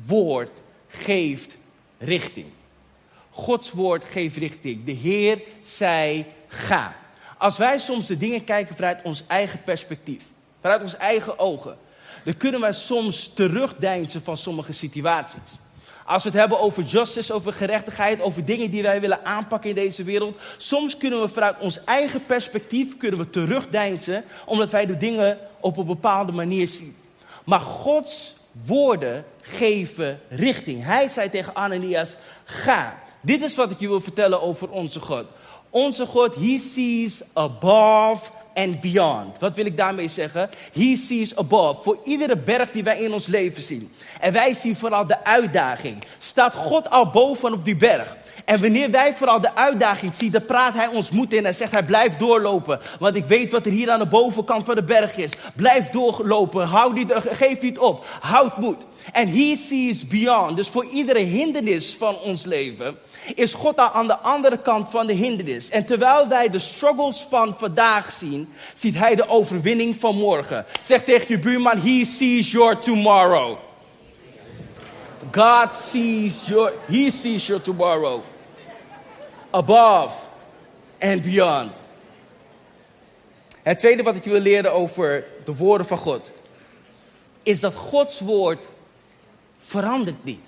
woord 0.06 0.50
geeft 0.88 1.56
richting. 1.98 2.46
Gods 3.30 3.70
woord 3.70 4.04
geeft 4.04 4.36
richting. 4.36 4.84
De 4.84 4.92
Heer 4.92 5.42
zei 5.62 6.26
ga. 6.48 6.96
Als 7.38 7.56
wij 7.56 7.78
soms 7.78 8.06
de 8.06 8.16
dingen 8.16 8.44
kijken 8.44 8.74
vanuit 8.74 9.02
ons 9.02 9.24
eigen 9.26 9.62
perspectief, 9.62 10.24
vanuit 10.60 10.82
ons 10.82 10.96
eigen 10.96 11.38
ogen, 11.38 11.76
dan 12.24 12.36
kunnen 12.36 12.60
wij 12.60 12.72
soms 12.72 13.28
terugdeinzen 13.28 14.22
van 14.22 14.36
sommige 14.36 14.72
situaties. 14.72 15.58
Als 16.04 16.22
we 16.22 16.28
het 16.28 16.38
hebben 16.38 16.60
over 16.60 16.82
justice, 16.82 17.32
over 17.32 17.52
gerechtigheid, 17.52 18.20
over 18.20 18.44
dingen 18.44 18.70
die 18.70 18.82
wij 18.82 19.00
willen 19.00 19.24
aanpakken 19.24 19.70
in 19.70 19.76
deze 19.76 20.02
wereld. 20.02 20.36
Soms 20.56 20.96
kunnen 20.96 21.20
we 21.20 21.28
vanuit 21.28 21.58
ons 21.58 21.84
eigen 21.84 22.26
perspectief 22.26 22.96
kunnen 22.96 23.18
we 23.18 23.30
terugdeinzen, 23.30 24.24
omdat 24.46 24.70
wij 24.70 24.86
de 24.86 24.96
dingen 24.96 25.38
op 25.60 25.76
een 25.76 25.86
bepaalde 25.86 26.32
manier 26.32 26.68
zien. 26.68 26.96
Maar 27.44 27.60
Gods 27.60 28.34
woorden 28.66 29.24
geven 29.40 30.20
richting. 30.28 30.84
Hij 30.84 31.08
zei 31.08 31.30
tegen 31.30 31.54
Ananias, 31.54 32.16
ga. 32.44 33.02
Dit 33.20 33.42
is 33.42 33.54
wat 33.54 33.70
ik 33.70 33.80
je 33.80 33.88
wil 33.88 34.00
vertellen 34.00 34.42
over 34.42 34.70
onze 34.70 35.00
God. 35.00 35.24
Onze 35.70 36.06
God, 36.06 36.34
he 36.34 36.58
sees 36.58 37.22
above 37.32 38.30
and 38.54 38.80
beyond. 38.80 39.38
Wat 39.38 39.56
wil 39.56 39.66
ik 39.66 39.76
daarmee 39.76 40.08
zeggen? 40.08 40.50
He 40.72 40.96
sees 40.96 41.36
above. 41.36 41.82
Voor 41.82 41.98
iedere 42.04 42.36
berg 42.36 42.70
die 42.70 42.84
wij 42.84 42.98
in 42.98 43.12
ons 43.12 43.26
leven 43.26 43.62
zien. 43.62 43.92
En 44.20 44.32
wij 44.32 44.54
zien 44.54 44.76
vooral 44.76 45.06
de 45.06 45.24
uitdaging. 45.24 46.02
Staat 46.18 46.54
God 46.54 46.90
al 46.90 47.10
bovenop 47.10 47.64
die 47.64 47.76
berg? 47.76 48.16
En 48.44 48.60
wanneer 48.60 48.90
wij 48.90 49.14
vooral 49.14 49.40
de 49.40 49.54
uitdaging 49.54 50.14
zien, 50.14 50.30
dan 50.30 50.44
praat 50.44 50.74
hij 50.74 50.86
ons 50.86 51.10
moed 51.10 51.32
in 51.32 51.46
en 51.46 51.54
zegt 51.54 51.72
hij 51.72 51.82
blijf 51.82 52.16
doorlopen. 52.16 52.80
Want 52.98 53.14
ik 53.14 53.24
weet 53.24 53.52
wat 53.52 53.66
er 53.66 53.72
hier 53.72 53.90
aan 53.90 53.98
de 53.98 54.06
bovenkant 54.06 54.64
van 54.64 54.74
de 54.74 54.82
berg 54.82 55.16
is. 55.16 55.32
Blijf 55.54 55.88
doorlopen, 55.88 56.66
hou 56.66 56.92
niet, 56.92 57.12
geef 57.14 57.60
niet 57.60 57.78
op, 57.78 58.06
houd 58.20 58.58
moed. 58.58 58.84
En 59.12 59.28
he 59.28 59.56
sees 59.56 60.06
beyond. 60.06 60.56
Dus 60.56 60.68
voor 60.68 60.84
iedere 60.84 61.18
hindernis 61.18 61.94
van 61.94 62.18
ons 62.18 62.44
leven 62.44 62.98
is 63.34 63.54
God 63.54 63.76
aan 63.76 64.06
de 64.06 64.16
andere 64.16 64.58
kant 64.58 64.90
van 64.90 65.06
de 65.06 65.12
hindernis. 65.12 65.68
En 65.68 65.84
terwijl 65.84 66.28
wij 66.28 66.50
de 66.50 66.58
struggles 66.58 67.26
van 67.30 67.54
vandaag 67.58 68.12
zien, 68.12 68.52
ziet 68.74 68.98
hij 68.98 69.14
de 69.14 69.28
overwinning 69.28 69.96
van 70.00 70.16
morgen. 70.16 70.66
Zeg 70.80 71.04
tegen 71.04 71.26
je 71.28 71.38
buurman, 71.38 71.78
he 71.78 72.04
sees 72.04 72.50
your 72.50 72.78
tomorrow. 72.78 73.56
God 75.30 75.74
sees 75.74 76.46
your, 76.46 76.72
he 76.86 77.10
sees 77.10 77.46
your 77.46 77.62
tomorrow 77.62 78.22
above 79.50 80.14
and 81.00 81.22
beyond. 81.22 81.70
Het 83.62 83.78
tweede 83.78 84.02
wat 84.02 84.16
ik 84.16 84.24
wil 84.24 84.40
leren 84.40 84.72
over 84.72 85.24
de 85.44 85.54
woorden 85.56 85.86
van 85.86 85.98
God, 85.98 86.30
is 87.42 87.60
dat 87.60 87.74
Gods 87.74 88.20
woord 88.20 88.66
verandert 89.66 90.24
niet. 90.24 90.44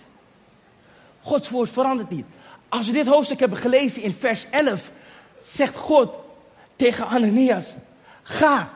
Gods 1.20 1.48
woord 1.50 1.70
verandert 1.70 2.10
niet. 2.10 2.24
Als 2.68 2.86
we 2.86 2.92
dit 2.92 3.06
hoofdstuk 3.06 3.40
hebben 3.40 3.58
gelezen 3.58 4.02
in 4.02 4.12
vers 4.18 4.46
11, 4.50 4.90
zegt 5.42 5.76
God 5.76 6.14
tegen 6.76 7.06
Ananias, 7.06 7.70
ga. 8.22 8.70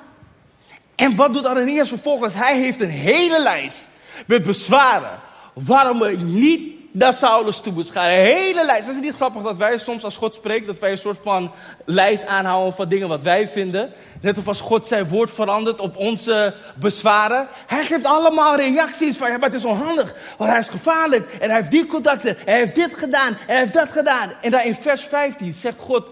En 0.94 1.16
wat 1.16 1.32
doet 1.32 1.46
Ananias 1.46 1.88
vervolgens? 1.88 2.34
Hij 2.34 2.58
heeft 2.58 2.80
een 2.80 2.90
hele 2.90 3.42
lijst 3.42 3.88
met 4.26 4.42
bezwaren 4.42 5.20
waarom 5.54 6.02
hij 6.02 6.16
niet 6.16 6.79
naar 6.90 7.12
Saulus 7.12 7.60
toe 7.60 7.72
moet 7.72 7.90
gaan. 7.90 8.04
Een 8.04 8.10
hele 8.10 8.64
lijst. 8.64 8.88
Is 8.88 8.94
het 8.94 9.04
niet 9.04 9.14
grappig 9.14 9.42
dat 9.42 9.56
wij 9.56 9.78
soms 9.78 10.04
als 10.04 10.16
God 10.16 10.34
spreekt, 10.34 10.66
dat 10.66 10.78
wij 10.78 10.90
een 10.90 10.98
soort 10.98 11.18
van 11.22 11.52
lijst 11.84 12.26
aanhouden 12.26 12.74
van 12.74 12.88
dingen 12.88 13.08
wat 13.08 13.22
wij 13.22 13.48
vinden. 13.48 13.92
Net 14.20 14.38
of 14.38 14.48
als 14.48 14.60
God 14.60 14.86
zijn 14.86 15.08
woord 15.08 15.30
verandert 15.30 15.80
op 15.80 15.96
onze 15.96 16.54
bezwaren. 16.74 17.48
Hij 17.66 17.84
geeft 17.84 18.04
allemaal 18.04 18.56
reacties 18.56 19.16
van, 19.16 19.30
ja, 19.30 19.38
maar 19.38 19.48
het 19.48 19.58
is 19.58 19.64
onhandig, 19.64 20.14
want 20.38 20.50
hij 20.50 20.58
is 20.58 20.68
gevaarlijk. 20.68 21.32
En 21.32 21.48
hij 21.48 21.58
heeft 21.58 21.70
die 21.70 21.86
contacten, 21.86 22.38
en 22.38 22.44
hij 22.44 22.58
heeft 22.58 22.74
dit 22.74 22.94
gedaan, 22.94 23.36
hij 23.46 23.58
heeft 23.58 23.72
dat 23.72 23.90
gedaan. 23.90 24.32
En 24.42 24.50
daar 24.50 24.66
in 24.66 24.74
vers 24.74 25.02
15 25.02 25.54
zegt 25.54 25.78
God 25.78 26.08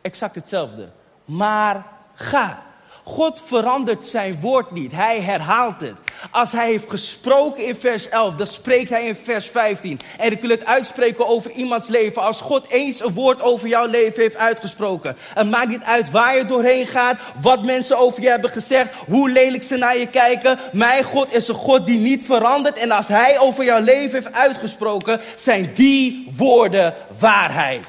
exact 0.00 0.34
hetzelfde. 0.34 0.88
Maar 1.24 1.86
ga. 2.14 2.62
God 3.04 3.42
verandert 3.44 4.06
zijn 4.06 4.40
woord 4.40 4.70
niet. 4.70 4.92
Hij 4.92 5.20
herhaalt 5.20 5.80
het. 5.80 5.94
Als 6.30 6.52
hij 6.52 6.66
heeft 6.66 6.90
gesproken 6.90 7.66
in 7.66 7.76
vers 7.76 8.08
11, 8.08 8.34
dan 8.34 8.46
spreekt 8.46 8.90
hij 8.90 9.06
in 9.06 9.14
vers 9.14 9.46
15. 9.46 10.00
En 10.18 10.32
ik 10.32 10.40
wil 10.40 10.50
het 10.50 10.64
uitspreken 10.64 11.26
over 11.26 11.50
iemands 11.50 11.88
leven. 11.88 12.22
Als 12.22 12.40
God 12.40 12.68
eens 12.68 13.04
een 13.04 13.12
woord 13.12 13.42
over 13.42 13.68
jouw 13.68 13.86
leven 13.86 14.22
heeft 14.22 14.36
uitgesproken. 14.36 15.16
Het 15.34 15.50
maakt 15.50 15.68
niet 15.68 15.82
uit 15.82 16.10
waar 16.10 16.36
je 16.36 16.44
doorheen 16.44 16.86
gaat, 16.86 17.18
wat 17.40 17.64
mensen 17.64 17.98
over 17.98 18.22
je 18.22 18.28
hebben 18.28 18.50
gezegd, 18.50 18.94
hoe 19.06 19.30
lelijk 19.30 19.62
ze 19.62 19.76
naar 19.76 19.96
je 19.96 20.08
kijken. 20.08 20.58
Mijn 20.72 21.04
God 21.04 21.34
is 21.34 21.48
een 21.48 21.54
God 21.54 21.86
die 21.86 21.98
niet 21.98 22.24
verandert. 22.24 22.78
En 22.78 22.90
als 22.90 23.08
hij 23.08 23.38
over 23.38 23.64
jouw 23.64 23.80
leven 23.80 24.12
heeft 24.12 24.32
uitgesproken, 24.32 25.20
zijn 25.36 25.70
die 25.74 26.32
woorden 26.36 26.94
waarheid. 27.18 27.86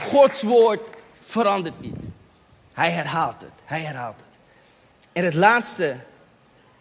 Gods 0.00 0.42
woord 0.42 0.80
verandert 1.20 1.80
niet. 1.80 1.96
Hij 2.72 2.90
herhaalt 2.90 3.40
het. 3.40 3.52
Hij 3.64 3.80
herhaalt 3.80 4.16
het. 4.16 4.38
En 5.12 5.24
het 5.24 5.34
laatste 5.34 5.96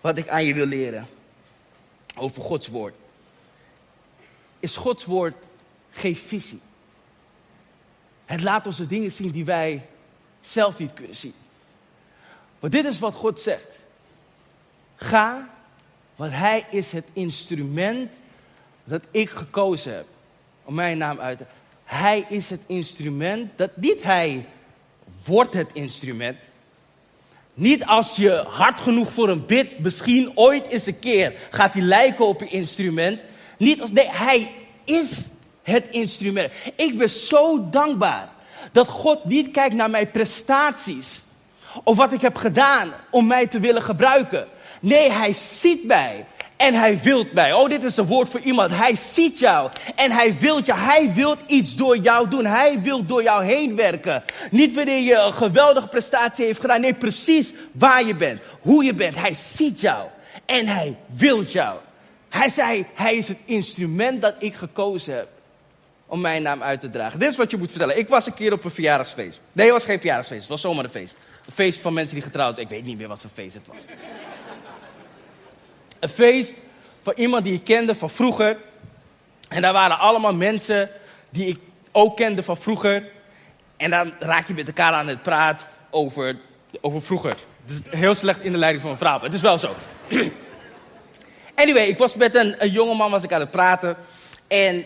wat 0.01 0.17
ik 0.17 0.27
aan 0.27 0.43
je 0.43 0.53
wil 0.53 0.65
leren 0.65 1.07
over 2.15 2.41
Gods 2.41 2.67
woord, 2.67 2.93
is 4.59 4.75
Gods 4.75 5.05
woord 5.05 5.35
geeft 5.91 6.21
visie. 6.21 6.61
Het 8.25 8.41
laat 8.41 8.65
ons 8.65 8.77
de 8.77 8.87
dingen 8.87 9.11
zien 9.11 9.31
die 9.31 9.45
wij 9.45 9.85
zelf 10.41 10.77
niet 10.77 10.93
kunnen 10.93 11.15
zien. 11.15 11.33
Want 12.59 12.73
dit 12.73 12.85
is 12.85 12.99
wat 12.99 13.13
God 13.13 13.39
zegt. 13.39 13.75
Ga, 14.95 15.49
want 16.15 16.31
Hij 16.31 16.65
is 16.71 16.91
het 16.91 17.07
instrument 17.13 18.19
dat 18.83 19.01
ik 19.11 19.29
gekozen 19.29 19.95
heb 19.95 20.05
om 20.63 20.73
mijn 20.73 20.97
naam 20.97 21.19
uit 21.19 21.37
te. 21.37 21.45
Hij 21.89 22.25
is 22.27 22.49
het 22.49 22.59
instrument 22.67 23.51
dat 23.55 23.69
niet 23.75 24.03
Hij 24.03 24.45
wordt 25.25 25.53
het 25.53 25.69
instrument. 25.73 26.37
Niet 27.53 27.85
als 27.85 28.15
je 28.15 28.45
hard 28.47 28.79
genoeg 28.79 29.11
voor 29.11 29.29
een 29.29 29.45
bid, 29.45 29.79
misschien 29.79 30.31
ooit 30.35 30.67
eens 30.67 30.85
een 30.85 30.99
keer 30.99 31.33
gaat 31.49 31.73
hij 31.73 31.81
lijken 31.81 32.25
op 32.25 32.41
een 32.41 32.51
instrument. 32.51 33.19
Niet 33.57 33.81
als, 33.81 33.91
nee, 33.91 34.09
hij 34.09 34.51
is 34.83 35.09
het 35.63 35.85
instrument. 35.89 36.51
Ik 36.75 36.97
ben 36.97 37.09
zo 37.09 37.69
dankbaar 37.69 38.29
Dat 38.71 38.87
God 38.87 39.25
niet 39.25 39.51
kijkt 39.51 39.75
naar 39.75 39.89
mijn 39.89 40.11
prestaties. 40.11 41.21
Of 41.83 41.97
wat 41.97 42.13
ik 42.13 42.21
heb 42.21 42.35
gedaan 42.35 42.93
om 43.09 43.27
mij 43.27 43.47
te 43.47 43.59
willen 43.59 43.81
gebruiken. 43.81 44.47
Nee, 44.79 45.11
hij 45.11 45.33
ziet 45.33 45.83
mij. 45.83 46.25
En 46.59 46.73
hij 46.73 46.99
wilt 46.99 47.33
mij. 47.33 47.53
Oh, 47.53 47.69
dit 47.69 47.83
is 47.83 47.97
een 47.97 48.05
woord 48.05 48.29
voor 48.29 48.39
iemand. 48.39 48.71
Hij 48.71 48.95
ziet 48.95 49.39
jou. 49.39 49.69
En 49.95 50.11
hij 50.11 50.35
wilt 50.39 50.65
jou. 50.65 50.79
Hij 50.79 51.13
wil 51.13 51.35
iets 51.47 51.75
door 51.75 51.97
jou 51.97 52.29
doen. 52.29 52.45
Hij 52.45 52.81
wil 52.81 53.05
door 53.05 53.23
jou 53.23 53.43
heen 53.43 53.75
werken. 53.75 54.23
Niet 54.51 54.75
wanneer 54.75 54.99
je 54.99 55.15
een 55.15 55.33
geweldige 55.33 55.87
prestatie 55.87 56.45
heeft 56.45 56.59
gedaan. 56.59 56.81
Nee, 56.81 56.93
precies 56.93 57.53
waar 57.71 58.05
je 58.05 58.15
bent. 58.15 58.41
Hoe 58.61 58.83
je 58.83 58.93
bent. 58.93 59.15
Hij 59.15 59.33
ziet 59.33 59.81
jou. 59.81 60.07
En 60.45 60.67
hij 60.67 60.95
wilt 61.05 61.51
jou. 61.51 61.77
Hij 62.29 62.49
zei, 62.49 62.85
hij 62.93 63.15
is 63.15 63.27
het 63.27 63.39
instrument 63.45 64.21
dat 64.21 64.35
ik 64.39 64.55
gekozen 64.55 65.15
heb 65.15 65.27
om 66.05 66.21
mijn 66.21 66.41
naam 66.41 66.63
uit 66.63 66.81
te 66.81 66.89
dragen. 66.89 67.19
Dit 67.19 67.29
is 67.29 67.37
wat 67.37 67.51
je 67.51 67.57
moet 67.57 67.69
vertellen. 67.69 67.97
Ik 67.97 68.09
was 68.09 68.25
een 68.25 68.33
keer 68.33 68.53
op 68.53 68.63
een 68.63 68.71
verjaardagsfeest. 68.71 69.39
Nee, 69.51 69.65
het 69.65 69.75
was 69.75 69.85
geen 69.85 69.97
verjaardagsfeest. 69.99 70.41
Het 70.41 70.49
was 70.49 70.61
zomaar 70.61 70.83
een 70.83 70.89
feest. 70.89 71.17
Een 71.45 71.53
feest 71.53 71.79
van 71.79 71.93
mensen 71.93 72.15
die 72.15 72.23
getrouwd. 72.23 72.59
Ik 72.59 72.69
weet 72.69 72.85
niet 72.85 72.97
meer 72.97 73.07
wat 73.07 73.21
voor 73.21 73.29
feest 73.33 73.53
het 73.53 73.67
was. 73.67 73.85
Een 75.99 76.09
feest 76.09 76.53
van 77.01 77.13
iemand 77.15 77.43
die 77.43 77.53
ik 77.53 77.63
kende 77.63 77.95
van 77.95 78.09
vroeger. 78.09 78.57
En 79.49 79.61
daar 79.61 79.73
waren 79.73 79.99
allemaal 79.99 80.33
mensen 80.33 80.89
die 81.29 81.47
ik 81.47 81.59
ook 81.91 82.15
kende 82.15 82.43
van 82.43 82.57
vroeger. 82.57 83.11
En 83.77 83.89
dan 83.89 84.13
raak 84.19 84.47
je 84.47 84.53
met 84.53 84.67
elkaar 84.67 84.93
aan 84.93 85.07
het 85.07 85.21
praten 85.21 85.67
over, 85.89 86.37
over 86.81 87.01
vroeger. 87.01 87.35
Het 87.65 87.71
is 87.71 87.99
heel 87.99 88.15
slecht 88.15 88.41
in 88.41 88.51
de 88.51 88.57
leiding 88.57 88.81
van 88.83 88.91
een 88.91 88.97
vrouw. 88.97 89.21
Het 89.21 89.33
is 89.33 89.41
wel 89.41 89.57
zo. 89.57 89.75
anyway, 91.55 91.87
ik 91.87 91.97
was 91.97 92.15
met 92.15 92.35
een, 92.35 92.55
een 92.57 92.71
jongeman 92.71 93.11
was 93.11 93.23
ik 93.23 93.33
aan 93.33 93.39
het 93.39 93.51
praten. 93.51 93.97
En 94.47 94.75
uh, 94.75 94.83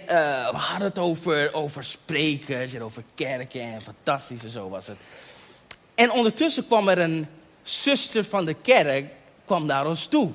we 0.49 0.57
hadden 0.57 0.87
het 0.87 0.97
over, 0.97 1.53
over 1.53 1.83
sprekers 1.83 2.73
en 2.73 2.83
over 2.83 3.03
kerken 3.15 3.61
en 3.61 3.81
fantastisch 3.81 4.43
en 4.43 4.49
zo 4.49 4.69
was 4.69 4.87
het. 4.87 4.97
En 5.95 6.11
ondertussen 6.11 6.67
kwam 6.67 6.87
er 6.89 6.97
een 6.97 7.27
zuster 7.61 8.23
van 8.23 8.45
de 8.45 8.55
kerk 8.61 9.05
kwam 9.45 9.65
naar 9.65 9.87
ons 9.87 10.05
toe. 10.05 10.31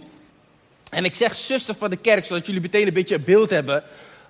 En 0.91 1.05
ik 1.05 1.15
zeg 1.15 1.35
zuster 1.35 1.75
van 1.75 1.91
de 1.91 1.97
kerk, 1.97 2.25
zodat 2.25 2.47
jullie 2.47 2.61
meteen 2.61 2.87
een 2.87 2.93
beetje 2.93 3.15
een 3.15 3.25
beeld 3.25 3.51
hebben 3.51 3.83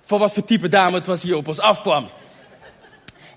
van 0.03 0.19
wat 0.19 0.33
voor 0.33 0.43
type 0.43 0.67
dame 0.67 0.93
het 0.93 1.05
was 1.05 1.21
die 1.21 1.37
op 1.37 1.47
ons 1.47 1.59
afkwam. 1.59 2.09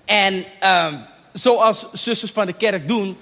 En 0.05 0.45
uh, 0.63 0.93
zoals 1.33 1.85
zusters 1.93 2.31
van 2.31 2.45
de 2.45 2.53
kerk 2.53 2.87
doen, 2.87 3.17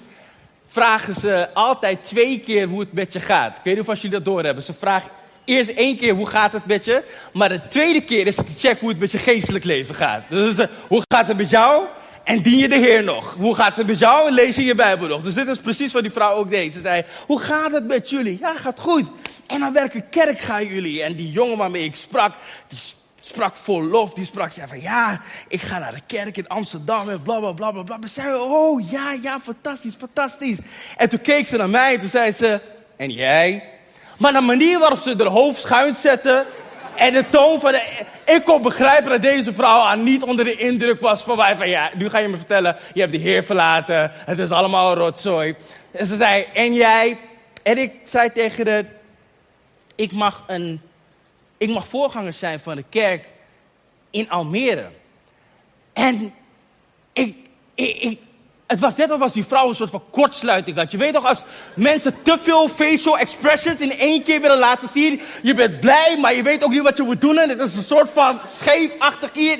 vragen 0.66 1.14
ze 1.14 1.48
altijd 1.54 2.04
twee 2.04 2.40
keer 2.40 2.68
hoe 2.68 2.80
het 2.80 2.92
met 2.92 3.12
je 3.12 3.20
gaat. 3.20 3.56
Ik 3.56 3.64
weet 3.64 3.76
niet 3.76 3.88
of 3.88 3.94
jullie 3.94 4.10
dat 4.10 4.24
doorhebben. 4.24 4.62
Ze 4.62 4.74
vragen 4.74 5.10
eerst 5.44 5.70
één 5.70 5.96
keer 5.96 6.14
hoe 6.14 6.26
gaat 6.26 6.52
het 6.52 6.66
met 6.66 6.84
je, 6.84 7.02
maar 7.32 7.48
de 7.48 7.60
tweede 7.68 8.02
keer 8.02 8.26
is 8.26 8.36
het 8.36 8.46
te 8.46 8.58
checken 8.58 8.80
hoe 8.80 8.88
het 8.88 8.98
met 8.98 9.12
je 9.12 9.18
geestelijk 9.18 9.64
leven 9.64 9.94
gaat. 9.94 10.22
Dus 10.28 10.56
hoe 10.88 11.02
gaat 11.08 11.28
het 11.28 11.36
met 11.36 11.50
jou? 11.50 11.84
En 12.24 12.42
dien 12.42 12.58
je 12.58 12.68
de 12.68 12.76
Heer 12.76 13.04
nog? 13.04 13.34
Hoe 13.34 13.54
gaat 13.54 13.76
het 13.76 13.86
met 13.86 13.98
jou 13.98 14.28
en 14.28 14.34
lees 14.34 14.56
je 14.56 14.64
je 14.64 14.74
Bijbel 14.74 15.08
nog? 15.08 15.22
Dus 15.22 15.34
dit 15.34 15.46
is 15.46 15.58
precies 15.58 15.92
wat 15.92 16.02
die 16.02 16.12
vrouw 16.12 16.34
ook 16.34 16.50
deed. 16.50 16.72
Ze 16.72 16.80
zei, 16.80 17.04
hoe 17.26 17.40
gaat 17.40 17.72
het 17.72 17.86
met 17.86 18.10
jullie? 18.10 18.38
Ja, 18.40 18.54
gaat 18.56 18.80
goed. 18.80 19.06
En 19.46 19.60
naar 19.60 19.72
welke 19.72 20.00
kerk 20.10 20.40
gaan 20.40 20.66
jullie? 20.66 21.02
En 21.02 21.14
die 21.14 21.30
jongen 21.30 21.58
waarmee 21.58 21.84
ik 21.84 21.96
sprak, 21.96 22.34
die 22.68 22.78
sprak 23.20 23.56
vol 23.56 23.82
lof. 23.82 24.14
Die 24.14 24.24
sprak, 24.24 24.52
zei 24.52 24.66
van, 24.68 24.80
ja, 24.80 25.20
ik 25.48 25.62
ga 25.62 25.78
naar 25.78 25.94
de 25.94 26.00
kerk 26.06 26.36
in 26.36 26.48
Amsterdam 26.48 27.08
en 27.08 27.22
bla, 27.22 27.38
bla, 27.38 27.52
bla, 27.52 27.70
bla, 27.70 27.82
bla. 27.82 28.08
zei, 28.08 28.34
oh, 28.34 28.90
ja, 28.90 29.12
ja, 29.22 29.40
fantastisch, 29.40 29.94
fantastisch. 29.94 30.58
En 30.96 31.08
toen 31.08 31.20
keek 31.20 31.46
ze 31.46 31.56
naar 31.56 31.70
mij 31.70 31.94
en 31.94 32.00
toen 32.00 32.08
zei 32.08 32.32
ze, 32.32 32.60
en 32.96 33.10
jij? 33.10 33.64
Maar 34.18 34.32
de 34.32 34.40
manier 34.40 34.78
waarop 34.78 34.98
ze 34.98 35.14
haar 35.18 35.26
hoofd 35.26 35.60
schuin 35.60 35.94
zette 35.94 36.44
en 36.96 37.12
de 37.12 37.28
toon 37.28 37.60
van 37.60 37.72
de... 37.72 37.82
Ik 38.24 38.44
kon 38.44 38.62
begrijpen 38.62 39.10
dat 39.10 39.22
deze 39.22 39.52
vrouw 39.52 39.80
aan 39.80 40.02
niet 40.02 40.22
onder 40.22 40.44
de 40.44 40.56
indruk 40.56 41.00
was 41.00 41.22
van 41.22 41.36
wij 41.36 41.56
van 41.56 41.68
ja, 41.68 41.90
nu 41.96 42.08
ga 42.08 42.18
je 42.18 42.28
me 42.28 42.36
vertellen, 42.36 42.76
je 42.94 43.00
hebt 43.00 43.12
de 43.12 43.18
Heer 43.18 43.44
verlaten, 43.44 44.10
het 44.14 44.38
is 44.38 44.50
allemaal 44.50 44.94
rotzooi. 44.94 45.54
En 45.90 46.06
ze 46.06 46.16
zei, 46.16 46.46
en 46.54 46.74
jij? 46.74 47.16
En 47.62 47.78
ik 47.78 47.92
zei 48.04 48.32
tegen 48.32 48.64
de, 48.64 48.84
ik 49.94 50.12
mag 50.12 50.44
een, 50.46 50.80
ik 51.56 51.68
mag 51.68 51.86
voorganger 51.86 52.32
zijn 52.32 52.60
van 52.60 52.76
de 52.76 52.84
kerk 52.88 53.24
in 54.10 54.30
Almere. 54.30 54.90
En 55.92 56.34
ik, 57.12 57.36
ik, 57.74 57.96
ik 57.96 58.18
het 58.72 58.80
was 58.80 58.96
net 58.96 59.10
alsof 59.10 59.32
die 59.32 59.44
vrouw 59.44 59.68
een 59.68 59.74
soort 59.74 59.90
van 59.90 60.02
kortsluiting 60.10 60.76
had. 60.76 60.90
Je 60.90 60.98
weet 60.98 61.14
toch, 61.14 61.26
als 61.26 61.42
mensen 61.74 62.22
te 62.22 62.38
veel 62.40 62.68
facial 62.68 63.18
expressions 63.18 63.80
in 63.80 63.98
één 63.98 64.22
keer 64.22 64.40
willen 64.40 64.58
laten 64.58 64.88
zien. 64.88 65.20
Je 65.42 65.54
bent 65.54 65.80
blij, 65.80 66.18
maar 66.20 66.34
je 66.34 66.42
weet 66.42 66.64
ook 66.64 66.70
niet 66.70 66.82
wat 66.82 66.96
je 66.96 67.02
moet 67.02 67.20
doen. 67.20 67.38
En 67.38 67.48
het 67.48 67.60
is 67.60 67.76
een 67.76 67.82
soort 67.82 68.10
van 68.10 68.40
scheefachtig 68.44 69.30
hier. 69.34 69.58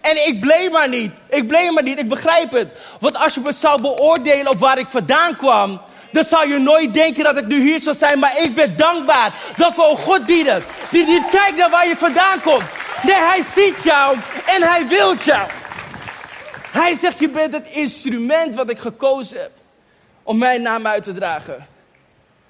En 0.00 0.26
ik 0.26 0.40
bleef 0.40 0.70
maar 0.70 0.88
niet. 0.88 1.12
Ik 1.28 1.48
bleef 1.48 1.72
maar 1.72 1.82
niet. 1.82 1.98
Ik 1.98 2.08
begrijp 2.08 2.50
het. 2.50 2.68
Want 3.00 3.16
als 3.16 3.34
je 3.34 3.40
me 3.40 3.52
zou 3.52 3.80
beoordelen 3.80 4.48
op 4.48 4.58
waar 4.58 4.78
ik 4.78 4.88
vandaan 4.88 5.36
kwam. 5.36 5.80
Dan 6.12 6.24
zou 6.24 6.48
je 6.48 6.58
nooit 6.58 6.94
denken 6.94 7.24
dat 7.24 7.36
ik 7.36 7.46
nu 7.46 7.60
hier 7.60 7.80
zou 7.80 7.96
zijn. 7.96 8.18
Maar 8.18 8.42
ik 8.42 8.54
ben 8.54 8.76
dankbaar 8.76 9.34
dat 9.56 9.76
we 9.76 9.88
een 9.90 9.96
God 9.96 10.26
dienen. 10.26 10.62
Die 10.90 11.06
niet 11.06 11.24
kijkt 11.30 11.56
naar 11.56 11.70
waar 11.70 11.88
je 11.88 11.96
vandaan 11.96 12.40
komt. 12.42 12.64
Nee, 13.02 13.14
hij 13.14 13.42
ziet 13.54 13.82
jou 13.82 14.16
en 14.46 14.62
hij 14.62 14.86
wil 14.86 15.16
jou. 15.16 15.48
Hij 16.70 16.96
zegt, 16.96 17.18
je 17.18 17.28
bent 17.28 17.52
het 17.52 17.68
instrument 17.68 18.54
wat 18.54 18.70
ik 18.70 18.78
gekozen 18.78 19.40
heb 19.40 19.50
om 20.22 20.38
mijn 20.38 20.62
naam 20.62 20.86
uit 20.86 21.04
te 21.04 21.12
dragen. 21.12 21.66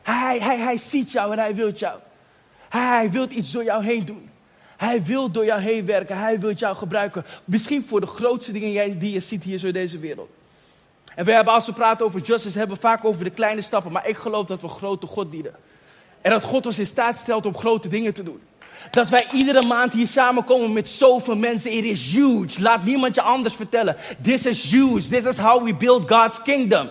Hij, 0.03 0.39
hij, 0.39 0.59
hij 0.59 0.79
ziet 0.79 1.13
jou 1.13 1.33
en 1.33 1.39
hij 1.39 1.55
wil 1.55 1.73
jou. 1.73 1.99
Hij 2.69 3.11
wil 3.11 3.27
iets 3.31 3.53
door 3.53 3.65
jou 3.65 3.85
heen 3.85 4.05
doen. 4.05 4.31
Hij 4.77 5.03
wil 5.03 5.31
door 5.31 5.45
jou 5.45 5.61
heen 5.61 5.87
werken. 5.87 6.19
Hij 6.19 6.41
wil 6.41 6.53
jou 6.53 6.77
gebruiken. 6.77 7.25
Misschien 7.45 7.85
voor 7.89 8.01
de 8.01 8.07
grootste 8.07 8.53
dingen 8.53 8.99
die 8.99 9.13
je 9.13 9.21
ziet 9.21 9.45
hier 9.45 9.59
zo 9.59 9.67
in 9.67 9.73
deze 9.73 9.99
wereld. 9.99 10.31
En 11.21 11.27
we 11.27 11.33
hebben 11.33 11.55
als 11.55 11.67
we 11.67 11.73
praten 11.73 12.07
over 12.07 12.21
justice, 12.21 12.59
hebben 12.59 12.77
we 12.77 12.83
vaak 12.83 13.05
over 13.05 13.25
de 13.25 13.31
kleine 13.31 13.63
stappen. 13.63 13.93
Maar 13.93 14.09
ik 14.09 14.17
geloof 14.17 14.47
dat 14.47 14.63
we 14.63 14.69
grote 14.69 15.07
God 15.07 15.31
dienen. 15.31 15.55
En 16.21 16.31
dat 16.31 16.43
God 16.43 16.67
ons 16.67 16.79
in 16.79 16.87
staat 16.87 17.17
stelt 17.17 17.47
om 17.47 17.57
grote 17.57 17.89
dingen 17.89 18.15
te 18.15 18.23
doen. 18.23 18.41
Dat 18.91 19.09
wij 19.09 19.27
iedere 19.33 19.67
maand 19.67 19.93
hier 19.93 20.07
samenkomen 20.07 20.73
met 20.73 20.89
zoveel 20.89 21.37
mensen. 21.37 21.73
It 21.73 21.85
is 21.85 22.13
huge. 22.13 22.63
Laat 22.63 22.85
niemand 22.85 23.15
je 23.15 23.23
anders 23.23 23.55
vertellen. 23.55 23.97
This 24.23 24.47
is 24.47 24.65
huge. 24.65 25.09
This 25.09 25.25
is 25.25 25.37
how 25.37 25.65
we 25.65 25.75
build 25.75 26.11
God's 26.11 26.43
kingdom. 26.43 26.91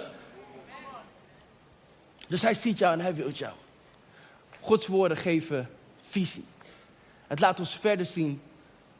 Dus 2.27 2.41
hij 2.41 2.53
ziet 2.53 2.77
jou 2.77 2.93
en 2.93 2.99
hij 2.99 3.15
wil 3.15 3.29
jou. 3.29 3.53
Gods 4.59 4.87
woorden 4.87 5.17
geven 5.17 5.69
visie. 6.09 6.45
Het 7.27 7.39
laat 7.39 7.59
ons 7.59 7.77
verder 7.77 8.05
zien 8.05 8.41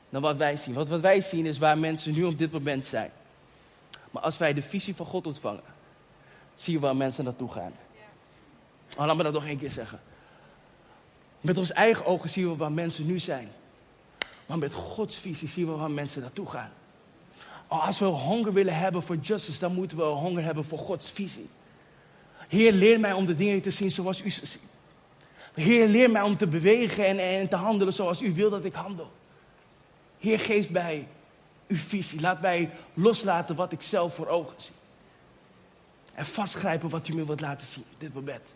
dan 0.09 0.21
wat 0.21 0.37
wij 0.37 0.57
zien. 0.57 0.73
Want 0.73 0.89
wat 0.89 1.01
wij 1.01 1.21
zien 1.21 1.45
is 1.45 1.57
waar 1.57 1.77
mensen 1.77 2.13
nu 2.13 2.23
op 2.23 2.37
dit 2.37 2.51
moment 2.51 2.85
zijn. 2.85 3.11
Maar 4.11 4.23
als 4.23 4.37
wij 4.37 4.53
de 4.53 4.61
visie 4.61 4.95
van 4.95 5.05
God 5.05 5.27
ontvangen, 5.27 5.63
zien 6.55 6.75
we 6.75 6.81
waar 6.81 6.95
mensen 6.95 7.23
naartoe 7.23 7.51
gaan. 7.51 7.73
Oh, 8.97 9.05
laat 9.05 9.17
me 9.17 9.23
dat 9.23 9.33
nog 9.33 9.45
één 9.45 9.57
keer 9.57 9.71
zeggen. 9.71 9.99
Met 11.41 11.57
ons 11.57 11.71
eigen 11.71 12.05
ogen 12.05 12.29
zien 12.29 12.49
we 12.49 12.55
waar 12.55 12.71
mensen 12.71 13.05
nu 13.05 13.19
zijn. 13.19 13.51
Maar 14.45 14.57
met 14.57 14.73
Gods 14.73 15.17
visie 15.17 15.47
zien 15.47 15.65
we 15.65 15.71
waar 15.71 15.91
mensen 15.91 16.21
naartoe 16.21 16.49
gaan. 16.49 16.71
Oh, 17.67 17.85
als 17.85 17.99
we 17.99 18.05
honger 18.05 18.53
willen 18.53 18.77
hebben 18.77 19.03
voor 19.03 19.15
justice, 19.15 19.59
dan 19.59 19.73
moeten 19.73 19.97
we 19.97 20.03
honger 20.03 20.43
hebben 20.43 20.65
voor 20.65 20.77
Gods 20.79 21.11
visie. 21.11 21.49
Heer, 22.47 22.71
leer 22.71 22.99
mij 22.99 23.13
om 23.13 23.25
de 23.25 23.35
dingen 23.35 23.61
te 23.61 23.71
zien 23.71 23.91
zoals 23.91 24.23
u 24.23 24.29
ze 24.29 24.45
ziet. 24.45 24.61
Heer, 25.53 25.87
leer 25.87 26.11
mij 26.11 26.21
om 26.21 26.37
te 26.37 26.47
bewegen 26.47 27.05
en, 27.05 27.19
en 27.19 27.49
te 27.49 27.55
handelen 27.55 27.93
zoals 27.93 28.21
u 28.21 28.33
wil 28.33 28.49
dat 28.49 28.65
ik 28.65 28.73
handel. 28.73 29.11
Heer, 30.19 30.39
geef 30.39 30.69
mij 30.69 31.07
uw 31.69 31.77
visie. 31.77 32.21
Laat 32.21 32.41
mij 32.41 32.71
loslaten 32.93 33.55
wat 33.55 33.71
ik 33.71 33.81
zelf 33.81 34.15
voor 34.15 34.27
ogen 34.27 34.61
zie. 34.61 34.73
En 36.13 36.25
vastgrijpen 36.25 36.89
wat 36.89 37.07
u 37.07 37.15
me 37.15 37.25
wilt 37.25 37.41
laten 37.41 37.67
zien 37.67 37.85
op 37.93 37.99
dit 37.99 38.13
moment. 38.13 38.53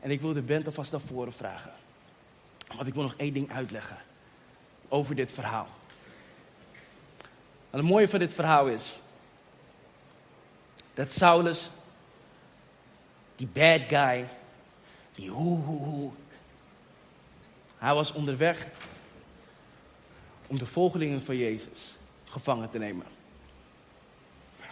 En 0.00 0.10
ik 0.10 0.20
wil 0.20 0.32
de 0.32 0.42
band 0.42 0.66
alvast 0.66 0.92
naar 0.92 1.00
voren 1.00 1.32
vragen. 1.32 1.72
Want 2.74 2.86
ik 2.86 2.94
wil 2.94 3.02
nog 3.02 3.14
één 3.16 3.32
ding 3.32 3.52
uitleggen 3.52 3.96
over 4.88 5.14
dit 5.14 5.32
verhaal. 5.32 5.68
En 7.70 7.78
het 7.78 7.90
mooie 7.90 8.08
van 8.08 8.18
dit 8.18 8.32
verhaal 8.32 8.66
is 8.66 8.98
dat 10.94 11.12
Saulus, 11.12 11.70
die 13.36 13.46
bad 13.46 13.80
guy, 13.88 14.28
die 15.14 15.30
hoe, 15.30 15.58
hoe, 15.58 15.84
hoe, 15.84 16.10
hij 17.78 17.94
was 17.94 18.12
onderweg 18.12 18.66
om 20.46 20.58
de 20.58 20.66
volgelingen 20.66 21.22
van 21.22 21.36
Jezus 21.36 21.96
gevangen 22.24 22.70
te 22.70 22.78
nemen. 22.78 23.06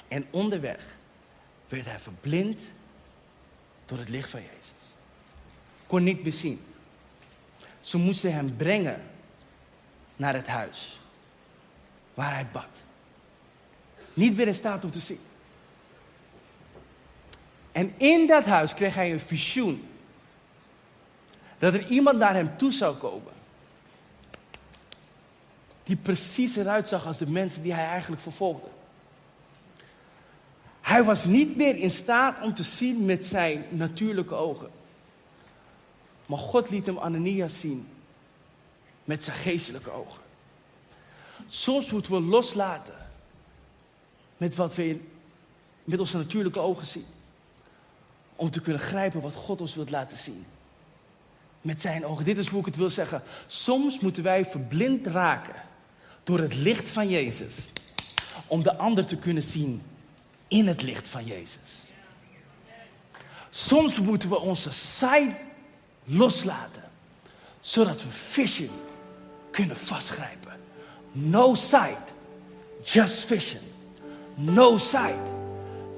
En 0.08 0.26
onderweg 0.30 0.96
werd 1.68 1.84
hij 1.84 1.98
verblind 1.98 2.62
door 3.86 3.98
het 3.98 4.08
licht 4.08 4.30
van 4.30 4.40
Jezus 4.42 4.72
kon 5.94 6.02
niet 6.02 6.22
bezien. 6.22 6.64
Ze 7.80 7.98
moesten 7.98 8.32
hem 8.32 8.56
brengen 8.56 9.02
naar 10.16 10.34
het 10.34 10.46
huis 10.46 11.00
waar 12.14 12.34
hij 12.34 12.46
bad. 12.52 12.82
Niet 14.14 14.36
meer 14.36 14.46
in 14.46 14.54
staat 14.54 14.84
om 14.84 14.90
te 14.90 14.98
zien. 14.98 15.20
En 17.72 17.94
in 17.96 18.26
dat 18.26 18.44
huis 18.44 18.74
kreeg 18.74 18.94
hij 18.94 19.12
een 19.12 19.20
visioen. 19.20 19.88
Dat 21.58 21.74
er 21.74 21.86
iemand 21.86 22.18
naar 22.18 22.34
hem 22.34 22.56
toe 22.56 22.72
zou 22.72 22.96
komen. 22.96 23.32
Die 25.84 25.96
precies 25.96 26.56
eruit 26.56 26.88
zag 26.88 27.06
als 27.06 27.18
de 27.18 27.30
mensen 27.30 27.62
die 27.62 27.72
hij 27.72 27.86
eigenlijk 27.86 28.22
vervolgde. 28.22 28.68
Hij 30.80 31.04
was 31.04 31.24
niet 31.24 31.56
meer 31.56 31.76
in 31.76 31.90
staat 31.90 32.42
om 32.42 32.54
te 32.54 32.62
zien 32.62 33.04
met 33.04 33.24
zijn 33.24 33.64
natuurlijke 33.68 34.34
ogen. 34.34 34.70
Maar 36.26 36.38
God 36.38 36.70
liet 36.70 36.86
hem 36.86 36.98
Ananias 36.98 37.60
zien 37.60 37.88
met 39.04 39.24
zijn 39.24 39.36
geestelijke 39.36 39.90
ogen. 39.90 40.22
Soms 41.46 41.90
moeten 41.90 42.12
we 42.12 42.20
loslaten 42.20 42.94
met 44.36 44.54
wat 44.54 44.74
we 44.74 45.00
met 45.84 46.00
onze 46.00 46.16
natuurlijke 46.16 46.60
ogen 46.60 46.86
zien. 46.86 47.06
Om 48.36 48.50
te 48.50 48.60
kunnen 48.60 48.82
grijpen 48.82 49.20
wat 49.20 49.34
God 49.34 49.60
ons 49.60 49.74
wilt 49.74 49.90
laten 49.90 50.16
zien. 50.16 50.46
Met 51.60 51.80
zijn 51.80 52.06
ogen. 52.06 52.24
Dit 52.24 52.38
is 52.38 52.48
hoe 52.48 52.60
ik 52.60 52.66
het 52.66 52.76
wil 52.76 52.90
zeggen. 52.90 53.22
Soms 53.46 53.98
moeten 53.98 54.22
wij 54.22 54.44
verblind 54.44 55.06
raken 55.06 55.62
door 56.24 56.38
het 56.38 56.54
licht 56.54 56.88
van 56.88 57.08
Jezus. 57.08 57.54
Om 58.46 58.62
de 58.62 58.76
ander 58.76 59.06
te 59.06 59.16
kunnen 59.16 59.42
zien 59.42 59.82
in 60.48 60.66
het 60.66 60.82
licht 60.82 61.08
van 61.08 61.24
Jezus. 61.24 61.84
Soms 63.50 63.98
moeten 63.98 64.28
we 64.28 64.38
onze 64.38 64.72
sight 64.72 65.36
loslaten. 66.04 66.82
Zodat 67.60 68.02
we 68.02 68.10
vision 68.10 68.70
kunnen 69.50 69.76
vastgrijpen. 69.76 70.52
No 71.12 71.54
sight, 71.54 72.12
just 72.82 73.24
vision. 73.24 73.62
No 74.34 74.78
sight, 74.78 75.22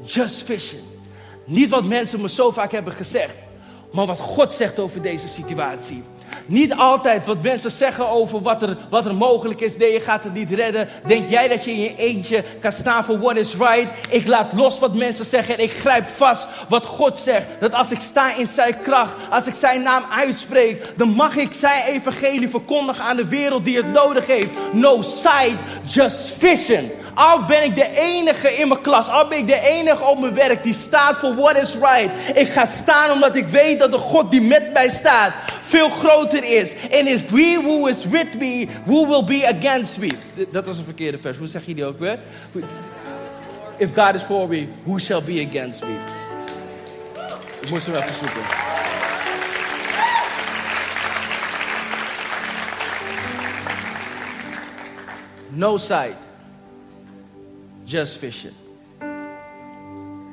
just 0.04 0.42
vision. 0.42 0.84
Niet 1.44 1.68
wat 1.68 1.84
mensen 1.84 2.20
me 2.20 2.28
zo 2.28 2.50
vaak 2.50 2.72
hebben 2.72 2.92
gezegd, 2.92 3.36
maar 3.92 4.06
wat 4.06 4.20
God 4.20 4.52
zegt 4.52 4.78
over 4.78 5.02
deze 5.02 5.28
situatie. 5.28 6.02
Niet 6.46 6.74
altijd 6.74 7.26
wat 7.26 7.42
mensen 7.42 7.70
zeggen 7.70 8.08
over 8.08 8.42
wat 8.42 8.62
er, 8.62 8.76
wat 8.88 9.06
er 9.06 9.14
mogelijk 9.14 9.60
is. 9.60 9.76
Nee, 9.76 9.92
je 9.92 10.00
gaat 10.00 10.24
het 10.24 10.34
niet 10.34 10.50
redden. 10.50 10.88
Denk 11.06 11.30
jij 11.30 11.48
dat 11.48 11.64
je 11.64 11.70
in 11.70 11.80
je 11.80 11.96
eentje 11.96 12.44
kan 12.60 12.72
staan 12.72 13.04
voor 13.04 13.18
what 13.18 13.36
is 13.36 13.54
right? 13.54 13.86
Ik 14.08 14.26
laat 14.26 14.52
los 14.52 14.78
wat 14.78 14.94
mensen 14.94 15.24
zeggen 15.24 15.58
en 15.58 15.62
ik 15.62 15.72
grijp 15.72 16.06
vast 16.08 16.48
wat 16.68 16.86
God 16.86 17.18
zegt. 17.18 17.46
Dat 17.58 17.74
als 17.74 17.90
ik 17.90 18.00
sta 18.00 18.36
in 18.36 18.46
zijn 18.46 18.80
kracht, 18.82 19.14
als 19.30 19.46
ik 19.46 19.54
zijn 19.54 19.82
naam 19.82 20.04
uitspreek, 20.10 20.92
dan 20.96 21.08
mag 21.08 21.36
ik 21.36 21.52
zijn 21.52 21.84
evangelie 21.84 22.48
verkondigen 22.48 23.04
aan 23.04 23.16
de 23.16 23.28
wereld 23.28 23.64
die 23.64 23.76
het 23.76 23.92
nodig 23.92 24.26
heeft. 24.26 24.50
No 24.72 25.02
sight, 25.02 25.56
just 25.84 26.34
vision. 26.38 26.90
Al 27.14 27.44
ben 27.44 27.64
ik 27.64 27.74
de 27.74 27.98
enige 27.98 28.56
in 28.56 28.68
mijn 28.68 28.80
klas, 28.80 29.08
al 29.08 29.28
ben 29.28 29.38
ik 29.38 29.46
de 29.46 29.60
enige 29.60 30.04
op 30.04 30.18
mijn 30.18 30.34
werk 30.34 30.62
die 30.62 30.74
staat 30.74 31.16
voor 31.16 31.34
what 31.34 31.56
is 31.56 31.74
right. 31.74 32.10
Ik 32.34 32.48
ga 32.48 32.64
staan 32.64 33.10
omdat 33.10 33.34
ik 33.34 33.46
weet 33.46 33.78
dat 33.78 33.92
de 33.92 33.98
God 33.98 34.30
die 34.30 34.40
met 34.40 34.72
mij 34.72 34.90
staat 34.90 35.32
veel 35.66 35.90
groter 35.90 36.44
is. 36.44 36.74
En 36.90 37.06
is 37.06 37.24
we 37.24 37.60
who 37.62 37.86
is 37.86 38.04
with 38.04 38.38
me, 38.38 38.66
who 38.84 39.06
will 39.06 39.24
be 39.24 39.46
against 39.46 39.98
me. 39.98 40.10
Dat 40.50 40.66
was 40.66 40.78
een 40.78 40.84
verkeerde 40.84 41.18
vers. 41.18 41.38
Hoe 41.38 41.46
zeg 41.46 41.66
je 41.66 41.74
die 41.74 41.84
ook 41.84 41.98
weer? 41.98 42.18
If 43.76 43.94
God 43.94 44.14
is 44.14 44.22
for 44.22 44.48
me, 44.48 44.68
who 44.84 44.98
shall 44.98 45.22
be 45.22 45.46
against 45.48 45.84
me? 45.84 45.96
Ik 47.60 47.70
moest 47.70 47.86
hem 47.86 47.94
even 47.94 48.14
zoeken. 48.14 48.42
No 55.48 55.76
sight. 55.76 56.16
Just 57.84 58.18
vision. 58.18 58.52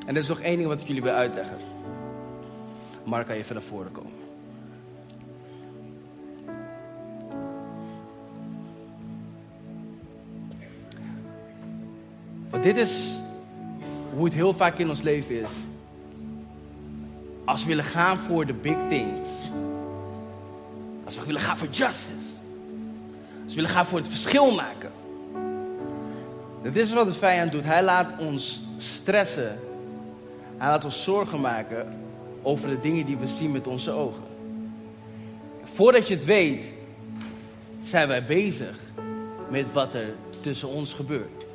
En 0.05 0.15
er 0.15 0.17
is 0.17 0.27
nog 0.27 0.39
één 0.39 0.55
ding 0.55 0.67
wat 0.67 0.81
ik 0.81 0.87
jullie 0.87 1.01
wil 1.01 1.13
uitleggen. 1.13 1.57
Mark, 3.03 3.25
kan 3.25 3.35
je 3.35 3.41
even 3.41 3.55
naar 3.55 3.63
voren 3.63 3.91
komen? 3.91 4.22
Want 12.53 12.65
dit 12.65 12.77
is 12.77 13.07
hoe 14.15 14.25
het 14.25 14.33
heel 14.33 14.53
vaak 14.53 14.77
in 14.77 14.89
ons 14.89 15.01
leven 15.01 15.41
is. 15.41 15.51
Als 17.45 17.61
we 17.61 17.67
willen 17.67 17.83
gaan 17.83 18.17
voor 18.17 18.45
de 18.45 18.53
big 18.53 18.77
things. 18.89 19.29
Als 21.05 21.15
we 21.15 21.25
willen 21.25 21.41
gaan 21.41 21.57
voor 21.57 21.67
justice. 21.67 22.29
Als 23.43 23.53
we 23.53 23.55
willen 23.55 23.69
gaan 23.69 23.85
voor 23.85 23.97
het 23.97 24.07
verschil 24.07 24.55
maken. 24.55 24.91
Dat 26.63 26.75
is 26.75 26.93
wat 26.93 27.07
de 27.07 27.13
vijand 27.13 27.51
doet. 27.51 27.63
Hij 27.63 27.83
laat 27.83 28.13
ons 28.19 28.61
stressen. 28.77 29.59
Hij 30.57 30.67
laat 30.67 30.85
ons 30.85 31.03
zorgen 31.03 31.41
maken 31.41 31.87
over 32.41 32.69
de 32.69 32.79
dingen 32.79 33.05
die 33.05 33.17
we 33.17 33.27
zien 33.27 33.51
met 33.51 33.67
onze 33.67 33.91
ogen. 33.91 34.23
Voordat 35.63 36.07
je 36.07 36.13
het 36.13 36.25
weet, 36.25 36.71
zijn 37.81 38.07
wij 38.07 38.25
bezig 38.25 38.77
met 39.49 39.71
wat 39.71 39.93
er 39.93 40.13
tussen 40.41 40.67
ons 40.67 40.93
gebeurt. 40.93 41.45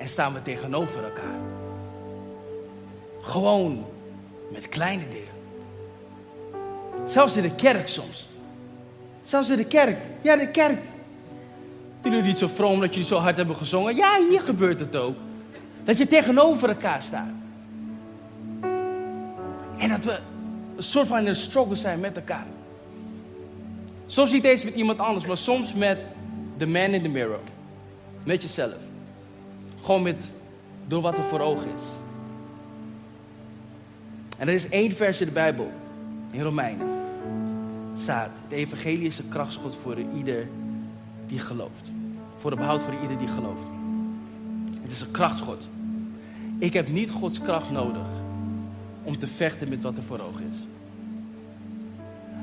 En 0.00 0.08
staan 0.08 0.32
we 0.32 0.42
tegenover 0.42 1.04
elkaar. 1.04 1.38
Gewoon 3.20 3.86
met 4.52 4.68
kleine 4.68 5.08
dingen. 5.08 5.34
Zelfs 7.06 7.36
in 7.36 7.42
de 7.42 7.54
kerk 7.54 7.88
soms. 7.88 8.28
Zelfs 9.22 9.50
in 9.50 9.56
de 9.56 9.64
kerk. 9.64 9.98
Ja, 10.20 10.36
de 10.36 10.48
kerk. 10.48 10.78
Jullie 12.02 12.22
niet 12.22 12.38
zo 12.38 12.46
vroom 12.46 12.80
dat 12.80 12.88
jullie 12.88 13.08
zo 13.08 13.16
hard 13.16 13.36
hebben 13.36 13.56
gezongen. 13.56 13.96
Ja, 13.96 14.18
hier 14.28 14.40
gebeurt 14.40 14.80
het 14.80 14.96
ook. 14.96 15.16
Dat 15.84 15.98
je 15.98 16.06
tegenover 16.06 16.68
elkaar 16.68 17.02
staat. 17.02 17.32
En 19.78 19.88
dat 19.88 20.04
we 20.04 20.18
een 20.76 20.82
soort 20.82 21.06
van 21.06 21.18
in 21.18 21.26
een 21.26 21.36
struggle 21.36 21.76
zijn 21.76 22.00
met 22.00 22.16
elkaar. 22.16 22.46
Soms 24.06 24.32
niet 24.32 24.44
eens 24.44 24.64
met 24.64 24.74
iemand 24.74 24.98
anders, 24.98 25.26
maar 25.26 25.38
soms 25.38 25.72
met 25.72 25.98
de 26.56 26.66
man 26.66 26.90
in 26.90 27.02
the 27.02 27.08
mirror. 27.08 27.40
Met 28.24 28.42
jezelf. 28.42 28.89
Gewoon 29.82 30.02
met, 30.02 30.30
door 30.86 31.02
wat 31.02 31.18
er 31.18 31.24
voor 31.24 31.40
ogen 31.40 31.68
is. 31.74 31.82
En 34.38 34.48
er 34.48 34.54
is 34.54 34.68
één 34.68 34.96
vers 34.96 35.20
in 35.20 35.26
de 35.26 35.32
Bijbel, 35.32 35.70
in 36.30 36.42
Romeinen. 36.42 36.88
Staat, 37.96 38.30
de 38.48 38.54
evangelie 38.54 39.06
is 39.06 39.18
een 39.18 39.28
krachtschot 39.28 39.76
voor 39.76 39.96
ieder 40.16 40.48
die 41.26 41.38
gelooft. 41.38 41.90
Voor 42.38 42.50
de 42.50 42.56
behoud 42.56 42.82
voor 42.82 42.94
ieder 43.02 43.18
die 43.18 43.28
gelooft. 43.28 43.66
Het 44.82 44.90
is 44.90 45.00
een 45.00 45.10
krachtschot. 45.10 45.68
Ik 46.58 46.72
heb 46.72 46.88
niet 46.88 47.10
Gods 47.10 47.40
kracht 47.40 47.70
nodig 47.70 48.06
om 49.02 49.18
te 49.18 49.26
vechten 49.26 49.68
met 49.68 49.82
wat 49.82 49.96
er 49.96 50.02
voor 50.02 50.20
ogen 50.20 50.44
is. 50.50 50.56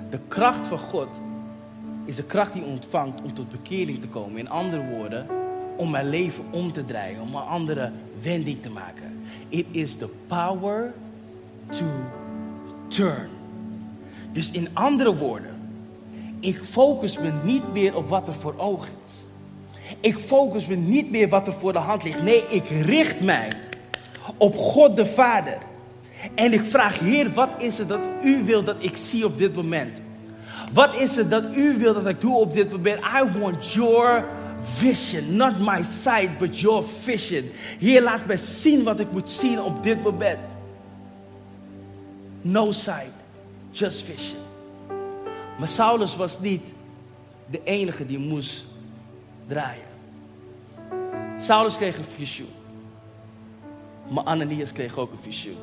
De 0.10 0.19
kracht 0.28 0.67
van 0.67 0.78
God 0.78 1.10
is 2.06 2.15
de 2.15 2.23
kracht 2.23 2.54
die 2.54 2.63
ontvangt 2.63 3.21
om 3.21 3.34
tot 3.34 3.52
bekering 3.52 4.00
te 4.00 4.08
komen. 4.08 4.39
In 4.39 4.50
andere 4.50 4.86
woorden, 4.86 5.28
om 5.78 5.90
mijn 5.90 6.10
leven 6.10 6.44
om 6.50 6.72
te 6.72 6.86
draaien, 6.86 7.22
om 7.22 7.36
een 7.36 7.42
andere 7.42 7.92
wending 8.22 8.62
te 8.62 8.70
maken. 8.70 9.24
It 9.50 9.66
is 9.72 9.96
the 9.96 10.10
power 10.28 10.94
to 11.70 11.86
turn. 12.88 13.30
Dus 14.32 14.52
in 14.52 14.68
andere 14.74 15.16
woorden, 15.16 15.56
ik 16.40 16.62
focus 16.63 17.18
me 17.18 17.32
niet 17.44 17.74
meer 17.74 17.96
op 17.96 18.10
wat 18.10 18.28
er 18.28 18.34
voor 18.34 18.54
ogen 18.58 18.94
is. 19.06 19.13
Ik 20.00 20.18
focus 20.18 20.66
me 20.66 20.76
niet 20.76 21.12
meer 21.12 21.30
wat 21.30 21.48
er 21.48 21.54
voor 21.54 21.74
de 21.74 21.80
hand 21.80 22.04
ligt. 22.04 22.24
Nee, 22.24 22.44
ik 22.50 22.70
richt 22.70 23.22
mij 23.22 23.48
op 24.38 24.58
God 24.58 24.96
de 24.96 25.06
Vader. 25.06 25.58
En 26.36 26.54
ik 26.54 26.66
vraag, 26.66 27.00
Heer, 27.00 27.34
wat 27.34 27.50
is 27.58 27.78
het 27.78 27.88
dat 27.88 28.08
u 28.24 28.44
wil 28.44 28.63
dat 28.63 28.76
ik 28.80 28.98
zie 28.98 29.26
op 29.26 29.38
dit 29.38 29.56
moment? 29.56 29.98
Wat 30.74 31.00
is 31.00 31.16
het 31.16 31.30
dat 31.30 31.56
u 31.56 31.78
wil 31.78 31.94
dat 31.94 32.08
ik 32.08 32.22
doe 32.22 32.36
op 32.36 32.54
dit 32.54 32.72
moment? 32.72 33.00
I 33.00 33.40
want 33.40 33.74
your 33.74 34.26
vision, 34.58 35.36
not 35.38 35.60
my 35.60 35.84
sight, 35.84 36.39
but 36.39 36.60
your 36.62 36.84
vision. 37.04 37.52
Heer, 37.80 38.02
laat 38.02 38.26
mij 38.26 38.38
zien 38.38 38.84
wat 38.84 39.00
ik 39.00 39.12
moet 39.12 39.30
zien 39.30 39.62
op 39.62 39.84
dit 39.84 40.04
moment. 40.04 40.39
No 42.41 42.72
sight, 42.72 43.13
just 43.72 44.02
vision. 44.02 44.39
Maar 45.60 45.67
Saulus 45.67 46.15
was 46.15 46.39
niet 46.39 46.62
de 47.50 47.62
enige 47.63 48.06
die 48.06 48.20
moest 48.20 48.65
draaien. 49.48 49.86
Saulus 51.39 51.78
kreeg 51.78 51.98
een 51.98 52.04
visioen. 52.04 52.50
Maar 54.08 54.24
Ananias 54.24 54.72
kreeg 54.72 54.98
ook 54.98 55.12
een 55.12 55.22
visioen. 55.22 55.58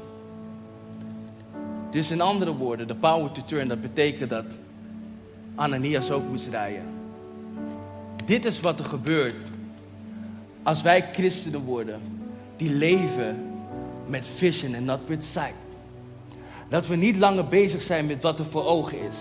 Dus 1.90 2.11
in 2.11 2.20
andere 2.20 2.54
woorden, 2.54 2.87
de 2.87 2.94
power 2.94 3.33
to 3.33 3.42
turn, 3.44 3.68
dat 3.68 3.80
betekent 3.80 4.30
dat 4.30 4.44
Ananias 5.54 6.11
ook 6.11 6.28
moest 6.28 6.44
draaien. 6.50 7.03
Dit 8.24 8.44
is 8.44 8.60
wat 8.60 8.78
er 8.78 8.84
gebeurt 8.84 9.34
als 10.62 10.82
wij 10.82 11.08
christenen 11.12 11.60
worden 11.60 12.00
die 12.56 12.70
leven 12.70 13.52
met 14.06 14.26
vision 14.26 14.74
en 14.74 14.84
not 14.84 15.00
with 15.06 15.24
sight. 15.24 15.54
Dat 16.68 16.87
we 16.87 16.96
niet 16.96 17.16
langer 17.16 17.48
bezig 17.48 17.82
zijn 17.82 18.06
met 18.06 18.22
wat 18.22 18.38
er 18.38 18.44
voor 18.44 18.64
ogen 18.64 19.00
is. 19.00 19.16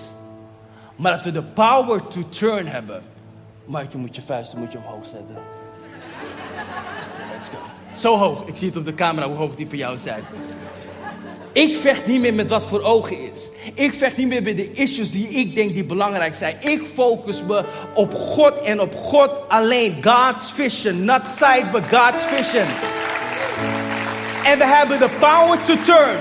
Maar 0.95 1.11
dat 1.11 1.23
we 1.23 1.31
de 1.31 1.43
power 1.43 2.07
to 2.07 2.29
turn 2.29 2.67
hebben. 2.67 3.03
Mark, 3.65 3.91
je 3.91 3.97
moet 3.97 4.15
je 4.15 4.21
vuisten 4.21 4.59
moet 4.59 4.71
je 4.71 4.77
omhoog 4.77 5.05
zetten. 5.05 5.37
Let's 7.33 7.47
go. 7.47 7.57
Zo 7.95 8.17
hoog. 8.17 8.45
Ik 8.45 8.55
zie 8.55 8.67
het 8.67 8.77
op 8.77 8.85
de 8.85 8.95
camera 8.95 9.27
hoe 9.27 9.35
hoog 9.35 9.55
die 9.55 9.67
voor 9.67 9.77
jou 9.77 9.97
zijn. 9.97 10.23
Ik 11.51 11.75
vecht 11.75 12.05
niet 12.05 12.21
meer 12.21 12.33
met 12.33 12.49
wat 12.49 12.65
voor 12.65 12.81
ogen 12.81 13.31
is. 13.31 13.49
Ik 13.73 13.93
vecht 13.93 14.17
niet 14.17 14.27
meer 14.27 14.43
met 14.43 14.57
de 14.57 14.71
issues 14.73 15.11
die 15.11 15.27
ik 15.27 15.55
denk 15.55 15.73
die 15.73 15.83
belangrijk 15.83 16.35
zijn. 16.35 16.55
Ik 16.59 16.81
focus 16.93 17.43
me 17.43 17.63
op 17.93 18.13
God 18.13 18.61
en 18.61 18.81
op 18.81 18.95
God 18.95 19.31
alleen. 19.47 19.97
God's 20.01 20.51
vision. 20.51 21.05
Not 21.05 21.21
sight, 21.27 21.71
but 21.71 21.83
God's 21.91 22.23
vision. 22.23 22.67
En 24.43 24.57
we 24.57 24.65
hebben 24.65 24.99
de 24.99 25.09
power 25.19 25.57
to 25.63 25.75
turn. 25.85 26.17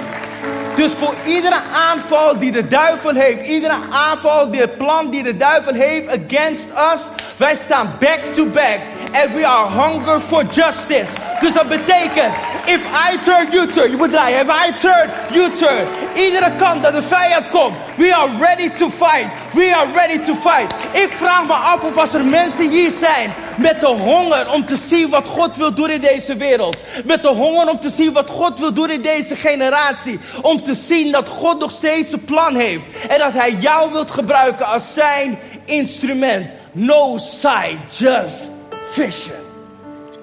Dus 0.77 0.93
voor 0.93 1.15
iedere 1.27 1.61
aanval 1.73 2.39
die 2.39 2.51
de 2.51 2.69
duivel 2.69 3.15
heeft, 3.15 3.47
iedere 3.47 3.77
aanval, 3.91 4.51
die 4.51 4.61
het 4.61 4.77
plan 4.77 5.11
die 5.11 5.23
de 5.23 5.37
duivel 5.37 5.75
heeft 5.75 6.09
against 6.09 6.69
us, 6.95 7.01
wij 7.37 7.57
staan 7.57 7.97
back 8.01 8.21
to 8.35 8.47
back. 8.47 8.79
And 9.13 9.35
we 9.35 9.47
are 9.47 9.69
hunger 9.69 10.21
for 10.21 10.45
justice. 10.45 11.13
Dus 11.41 11.53
dat 11.53 11.69
betekent, 11.69 12.35
if 12.67 12.81
I 13.11 13.19
turn, 13.25 13.51
you 13.53 13.67
turn. 13.67 13.91
Je 13.91 13.97
moet 13.97 14.11
draaien. 14.11 14.41
If 14.41 14.49
I 14.49 14.73
turn, 14.81 15.11
you 15.33 15.53
turn. 15.53 15.87
Iedere 16.15 16.51
kant 16.59 16.83
dat 16.83 16.93
de 16.93 17.03
vijand 17.03 17.49
komt, 17.49 17.77
we 17.97 18.15
are 18.15 18.31
ready 18.39 18.71
to 18.71 18.91
fight. 18.91 19.27
We 19.53 19.75
are 19.77 19.93
ready 19.95 20.19
to 20.19 20.35
fight. 20.35 20.75
Ik 20.93 21.13
vraag 21.13 21.47
me 21.47 21.53
af 21.53 21.85
of 21.85 22.15
er 22.15 22.25
mensen 22.25 22.71
hier 22.71 22.91
zijn 22.91 23.35
met 23.57 23.81
de 23.81 23.87
honger 23.87 24.53
om 24.53 24.67
te 24.67 24.77
zien 24.77 25.11
wat 25.11 25.29
God 25.29 25.57
wil 25.57 25.75
doen 25.75 25.91
in 25.91 26.01
deze 26.01 26.37
wereld. 26.37 26.77
Met 27.05 27.23
de 27.23 27.29
honger 27.29 27.71
om 27.71 27.81
te 27.81 27.91
zien 27.91 28.13
wat 28.13 28.31
God 28.31 28.59
wil 28.59 28.73
doen 28.73 28.91
in 28.91 29.03
deze 29.03 29.37
generatie. 29.37 30.21
Om 30.43 30.63
te 30.63 30.75
zien 30.75 31.13
dat 31.13 31.29
God 31.29 31.59
nog 31.59 31.71
steeds 31.71 32.13
een 32.13 32.25
plan 32.25 32.55
heeft. 32.55 32.85
En 33.09 33.19
dat 33.19 33.33
Hij 33.33 33.51
jou 33.51 33.93
wilt 33.93 34.11
gebruiken 34.11 34.67
als 34.67 34.95
zijn 34.95 35.39
instrument. 35.65 36.47
No 36.73 37.19
side, 37.19 37.79
just 37.91 38.62
vision. 38.93 39.45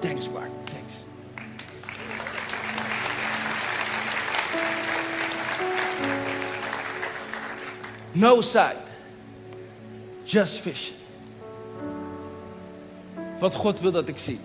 Thanks, 0.00 0.28
Mark. 0.28 0.50
Thanks. 0.64 1.04
No 8.12 8.40
side, 8.40 8.76
just 10.24 10.60
vision. 10.60 10.96
Wat 13.38 13.54
God 13.54 13.80
wil 13.80 13.90
dat 13.90 14.08
ik 14.08 14.18
zie. 14.18 14.38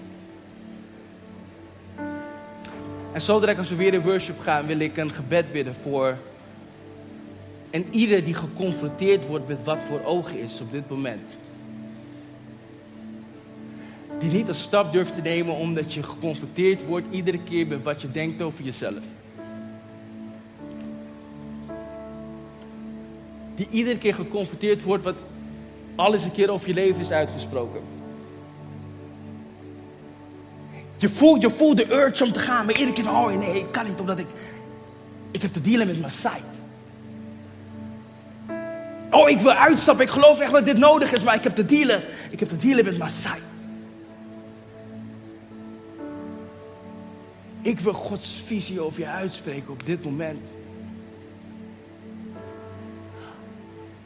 En 3.11 3.21
zo 3.21 3.39
direct 3.39 3.57
als 3.57 3.69
we 3.69 3.75
weer 3.75 3.93
in 3.93 4.01
worship 4.01 4.39
gaan, 4.39 4.65
wil 4.65 4.79
ik 4.79 4.97
een 4.97 5.11
gebed 5.11 5.51
bidden 5.51 5.75
voor 5.75 6.17
en 7.69 7.85
ieder 7.89 8.23
die 8.23 8.33
geconfronteerd 8.33 9.25
wordt 9.25 9.47
met 9.47 9.63
wat 9.63 9.83
voor 9.83 10.03
ogen 10.03 10.39
is 10.39 10.61
op 10.61 10.71
dit 10.71 10.89
moment. 10.89 11.44
Die 14.19 14.31
niet 14.31 14.47
een 14.47 14.55
stap 14.55 14.91
durft 14.91 15.13
te 15.13 15.21
nemen 15.21 15.55
omdat 15.55 15.93
je 15.93 16.03
geconfronteerd 16.03 16.85
wordt 16.85 17.07
iedere 17.11 17.39
keer 17.39 17.67
met 17.67 17.83
wat 17.83 18.01
je 18.01 18.11
denkt 18.11 18.41
over 18.41 18.63
jezelf. 18.63 19.03
Die 23.55 23.67
iedere 23.69 23.97
keer 23.97 24.13
geconfronteerd 24.13 24.83
wordt 24.83 25.03
wat 25.03 25.15
alles 25.95 26.23
een 26.23 26.31
keer 26.31 26.49
over 26.49 26.67
je 26.67 26.73
leven 26.73 27.01
is 27.01 27.11
uitgesproken. 27.11 27.81
Je 30.97 31.09
voelt, 31.09 31.41
je 31.41 31.49
voelt 31.49 31.77
de 31.77 31.93
urge 31.93 32.23
om 32.23 32.31
te 32.31 32.39
gaan, 32.39 32.65
maar 32.65 32.75
iedere 32.75 32.93
keer 32.93 33.03
van, 33.03 33.15
oh 33.15 33.37
nee, 33.37 33.59
ik 33.59 33.71
kan 33.71 33.85
niet 33.85 33.99
omdat 33.99 34.19
ik, 34.19 34.27
ik 35.31 35.41
heb 35.41 35.53
te 35.53 35.61
dealen 35.61 35.87
met 35.87 35.99
mijn 35.99 36.11
site. 36.11 36.53
Oh, 39.11 39.29
ik 39.29 39.39
wil 39.39 39.51
uitstappen, 39.51 40.05
ik 40.05 40.11
geloof 40.11 40.39
echt 40.39 40.51
dat 40.51 40.65
dit 40.65 40.77
nodig 40.77 41.11
is, 41.11 41.23
maar 41.23 41.35
ik 41.35 41.43
heb 41.43 41.55
te 41.55 41.65
dealen, 41.65 42.03
ik 42.29 42.39
heb 42.39 42.49
te 42.49 42.57
dealen 42.57 42.85
met 42.85 42.97
mijn 42.97 43.09
site. 43.09 43.54
Ik 47.65 47.79
wil 47.79 47.93
Gods 47.93 48.43
visie 48.45 48.81
over 48.81 48.99
je 48.99 49.07
uitspreken 49.07 49.71
op 49.71 49.85
dit 49.85 50.03
moment. 50.03 50.53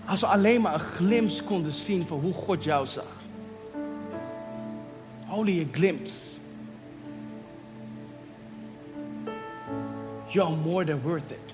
Als 0.06 0.20
we 0.20 0.26
alleen 0.26 0.62
maar 0.62 0.74
een 0.74 0.80
glimp 0.80 1.32
konden 1.46 1.74
zien 1.74 2.08
van 2.08 2.20
hoe 2.20 2.34
God 2.34 2.64
jou 2.64 2.86
zag. 2.86 3.24
Only 5.30 5.62
a 5.62 5.66
glimpse. 5.72 6.14
You 10.28 10.48
are 10.48 10.56
more 10.56 10.86
than 10.86 11.02
worth 11.02 11.32
it. 11.32 11.54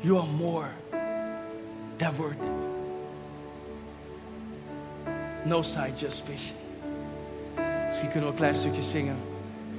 You 0.00 0.18
are 0.18 0.30
more 0.38 0.68
than 1.96 2.14
worth 2.16 2.42
it. 2.42 2.50
No 5.44 5.62
side, 5.62 5.92
just 5.96 6.22
vision. 6.24 6.56
Misschien 7.86 8.10
kunnen 8.10 8.22
we 8.22 8.34
een 8.34 8.34
klein 8.34 8.54
stukje 8.54 8.82
zingen 8.82 9.16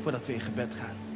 voordat 0.08 0.28
we 0.28 0.34
in 0.34 0.40
gebed 0.40 0.74
gaan. 0.74 1.07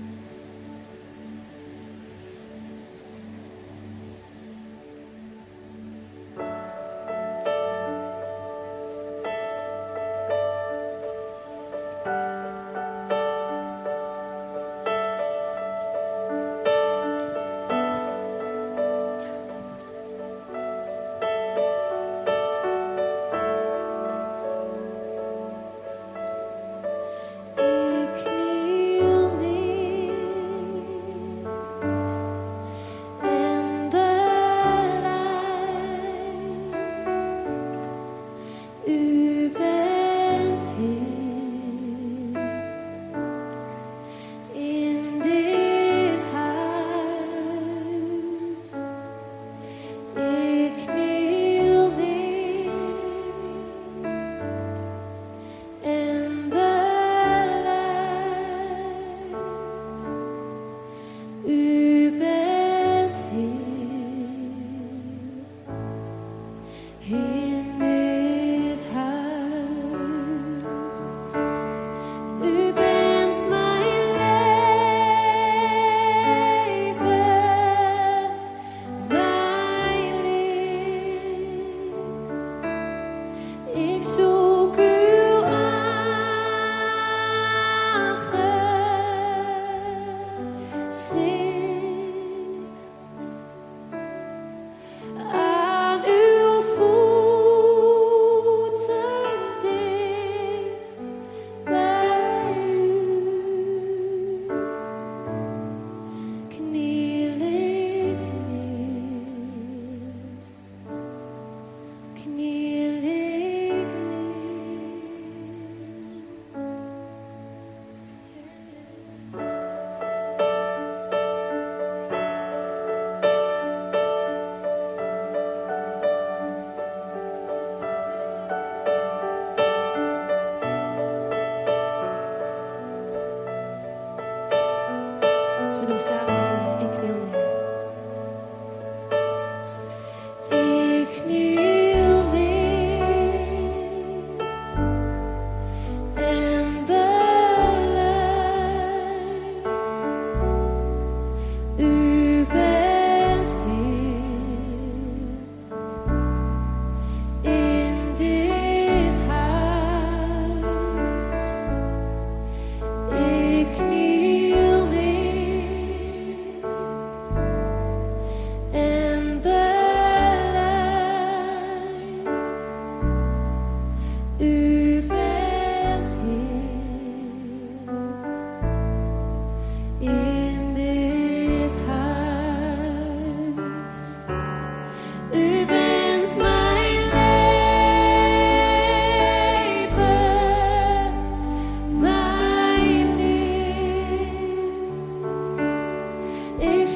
Ik 196.61 196.89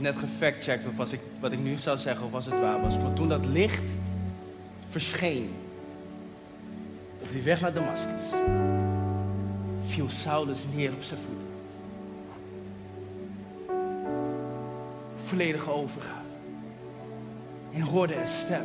net 0.00 0.16
gefactcheckt 0.16 0.86
of 0.86 0.96
was 0.96 1.12
ik, 1.12 1.20
wat 1.40 1.52
ik 1.52 1.58
nu 1.58 1.76
zou 1.76 1.98
zeggen 1.98 2.24
of 2.24 2.30
was 2.30 2.46
het 2.46 2.60
waar 2.60 2.80
was. 2.80 2.98
Maar 2.98 3.12
toen 3.12 3.28
dat 3.28 3.46
licht 3.46 3.82
verscheen 4.88 5.50
op 7.18 7.32
die 7.32 7.42
weg 7.42 7.60
naar 7.60 7.72
Damascus, 7.72 8.24
viel 9.86 10.08
Saulus 10.08 10.64
neer 10.74 10.92
op 10.92 11.02
zijn 11.02 11.20
voeten. 11.20 11.48
Volledige 15.24 15.70
overgave. 15.70 16.18
En 17.72 17.80
hoorde 17.80 18.14
een 18.14 18.26
stem. 18.26 18.64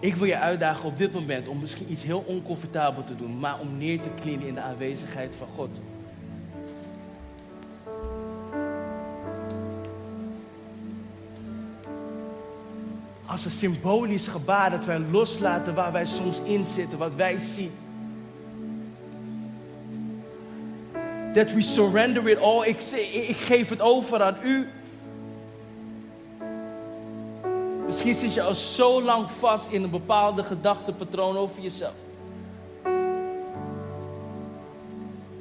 Ik 0.00 0.14
wil 0.14 0.26
je 0.26 0.38
uitdagen 0.38 0.84
op 0.84 0.98
dit 0.98 1.12
moment 1.12 1.48
om 1.48 1.60
misschien 1.60 1.92
iets 1.92 2.02
heel 2.02 2.24
oncomfortabel 2.26 3.04
te 3.04 3.16
doen, 3.16 3.38
maar 3.38 3.58
om 3.60 3.78
neer 3.78 4.00
te 4.00 4.10
knielen 4.20 4.46
in 4.46 4.54
de 4.54 4.60
aanwezigheid 4.60 5.36
van 5.36 5.48
God. 5.48 5.80
Als 13.38 13.46
een 13.46 13.70
symbolisch 13.70 14.28
gebaar 14.28 14.70
dat 14.70 14.84
wij 14.84 14.98
loslaten 14.98 15.74
waar 15.74 15.92
wij 15.92 16.06
soms 16.06 16.40
in 16.40 16.64
zitten, 16.64 16.98
wat 16.98 17.14
wij 17.14 17.38
zien. 17.38 17.70
That 21.32 21.52
we 21.52 21.62
surrender 21.62 22.28
it 22.28 22.40
all. 22.40 22.66
Ik, 22.66 22.80
geef 23.36 23.68
het 23.68 23.80
over 23.80 24.22
aan 24.22 24.36
u. 24.42 24.66
Misschien 27.86 28.14
zit 28.14 28.34
je 28.34 28.42
al 28.42 28.54
zo 28.54 29.02
lang 29.02 29.26
vast 29.38 29.70
in 29.70 29.82
een 29.82 29.90
bepaalde 29.90 30.44
gedachtepatroon 30.44 31.36
over 31.36 31.62
jezelf. 31.62 31.94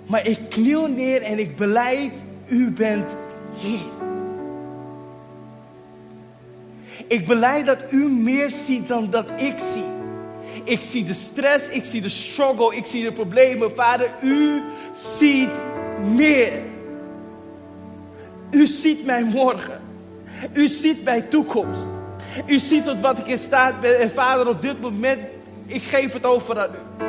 Maar 0.05 0.25
ik 0.25 0.49
kniel 0.49 0.87
neer 0.87 1.21
en 1.21 1.39
ik 1.39 1.55
beleid, 1.55 2.13
u 2.47 2.71
bent 2.71 3.15
Heer. 3.55 3.96
Ik 7.07 7.25
beleid 7.25 7.65
dat 7.65 7.83
u 7.91 8.09
meer 8.09 8.49
ziet 8.49 8.87
dan 8.87 9.09
dat 9.09 9.25
ik 9.35 9.59
zie. 9.73 9.95
Ik 10.63 10.81
zie 10.81 11.03
de 11.03 11.13
stress, 11.13 11.69
ik 11.69 11.83
zie 11.83 12.01
de 12.01 12.09
struggle, 12.09 12.75
ik 12.75 12.85
zie 12.85 13.03
de 13.03 13.11
problemen. 13.11 13.75
Vader, 13.75 14.09
u 14.21 14.61
ziet 15.17 15.49
meer. 16.15 16.51
U 18.51 18.65
ziet 18.65 19.05
mijn 19.05 19.25
morgen. 19.25 19.81
U 20.53 20.67
ziet 20.67 21.03
mijn 21.03 21.29
toekomst. 21.29 21.81
U 22.45 22.59
ziet 22.59 22.83
tot 22.83 22.99
wat 22.99 23.19
ik 23.19 23.27
in 23.27 23.37
staat 23.37 23.81
ben. 23.81 23.99
En 23.99 24.09
vader, 24.09 24.47
op 24.47 24.61
dit 24.61 24.81
moment, 24.81 25.19
ik 25.65 25.83
geef 25.83 26.13
het 26.13 26.25
over 26.25 26.59
aan 26.59 26.69
u. 26.73 27.05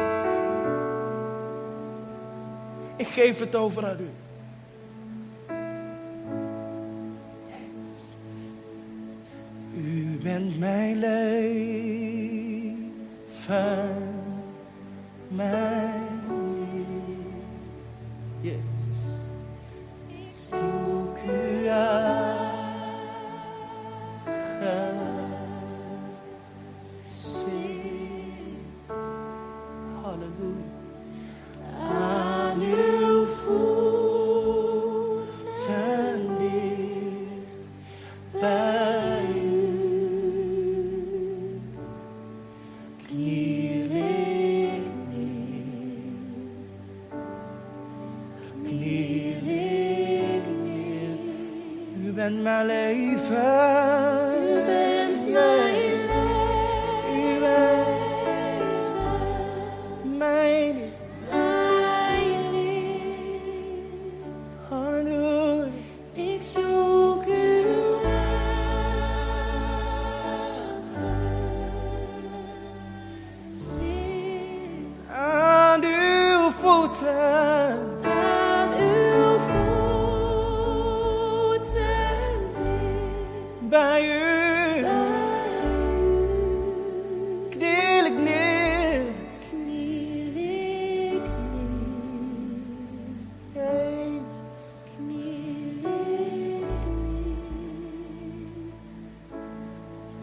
Ik 2.96 3.06
geef 3.06 3.38
het 3.38 3.54
over 3.54 3.86
aan 3.86 3.96
u. 4.00 4.27
U 10.18 10.22
bent 10.22 10.58
mijn 10.58 10.98
leven, 10.98 12.08
mijn 15.28 15.77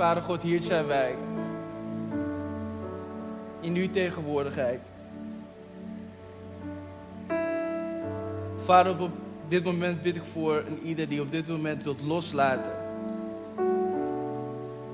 Vader 0.06 0.24
God, 0.24 0.42
hier 0.42 0.62
zijn 0.62 0.86
wij. 0.88 1.16
In 3.60 3.76
uw 3.76 3.90
tegenwoordigheid. 3.90 4.80
Vader, 8.58 9.02
op 9.02 9.12
dit 9.48 9.64
moment 9.64 10.02
bid 10.02 10.16
ik 10.16 10.24
voor 10.24 10.64
een 10.68 10.80
ieder 10.84 11.10
die 11.10 11.22
op 11.22 11.32
dit 11.32 11.48
moment 11.48 11.84
wilt 11.84 12.02
loslaten. 12.02 12.72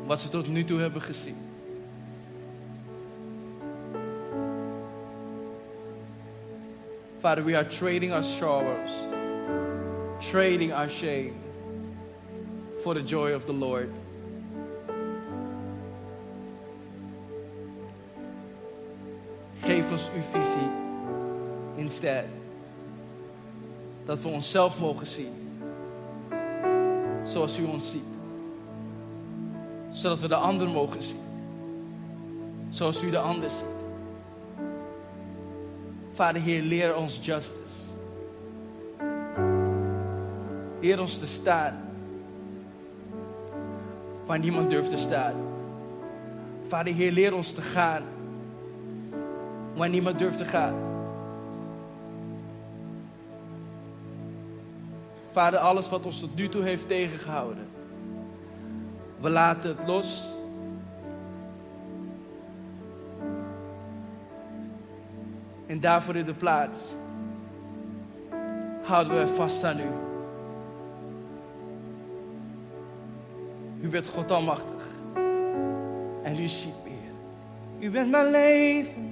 Wat 0.05 0.19
ze 0.19 0.29
tot 0.29 0.49
nu 0.49 0.63
toe 0.63 0.79
hebben 0.79 1.01
gezien. 1.01 1.37
Father, 7.19 7.45
we 7.45 7.55
are 7.55 7.67
trading 7.67 8.11
our 8.11 8.23
sorrows, 8.23 8.91
trading 10.31 10.73
our 10.73 10.89
shame 10.89 11.31
for 12.79 12.93
the 12.93 13.03
joy 13.03 13.33
of 13.33 13.45
the 13.45 13.53
Lord. 13.53 13.89
Uw 20.15 20.41
visie 20.41 20.69
instead. 21.75 22.25
Dat 24.05 24.21
we 24.21 24.27
onszelf 24.27 24.79
mogen 24.79 25.07
zien. 25.07 25.61
Zoals 27.23 27.57
u 27.57 27.63
ons 27.63 27.91
ziet. 27.91 28.03
Zodat 29.91 30.19
we 30.19 30.27
de 30.27 30.35
ander 30.35 30.69
mogen 30.69 31.03
zien. 31.03 31.19
Zoals 32.69 33.03
u 33.03 33.09
de 33.09 33.19
ander 33.19 33.49
ziet. 33.49 33.65
Vader 36.13 36.41
Heer, 36.41 36.61
leer 36.61 36.95
ons 36.95 37.19
justice. 37.21 37.89
Leer 40.79 40.99
ons 40.99 41.19
te 41.19 41.27
staan. 41.27 41.79
Waar 44.25 44.39
niemand 44.39 44.69
durft 44.69 44.89
te 44.89 44.97
staan. 44.97 45.33
Vader 46.67 46.93
Heer, 46.93 47.11
leer 47.11 47.33
ons 47.33 47.53
te 47.53 47.61
gaan 47.61 48.03
waar 49.75 49.89
niemand 49.89 50.19
durft 50.19 50.37
te 50.37 50.45
gaan. 50.45 50.73
Vader, 55.31 55.59
alles 55.59 55.89
wat 55.89 56.05
ons 56.05 56.19
tot 56.19 56.35
nu 56.35 56.49
toe 56.49 56.63
heeft 56.63 56.87
tegengehouden, 56.87 57.67
we 59.19 59.29
laten 59.29 59.77
het 59.77 59.87
los. 59.87 60.23
En 65.65 65.79
daarvoor 65.79 66.15
in 66.15 66.25
de 66.25 66.33
plaats 66.33 66.93
houden 68.83 69.13
wij 69.13 69.27
vast 69.27 69.63
aan 69.63 69.79
u. 69.79 69.89
U 73.81 73.89
bent 73.89 74.07
God 74.07 74.31
almachtig. 74.31 74.87
En 76.23 76.39
u 76.39 76.47
ziet 76.47 76.75
meer. 76.83 77.11
U 77.79 77.91
bent 77.91 78.11
mijn 78.11 78.31
leven. 78.31 79.10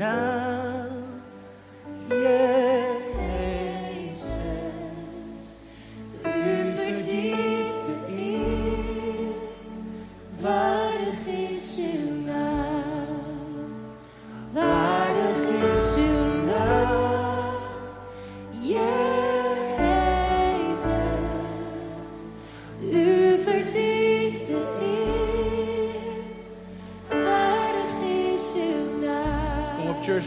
Is 0.00 0.33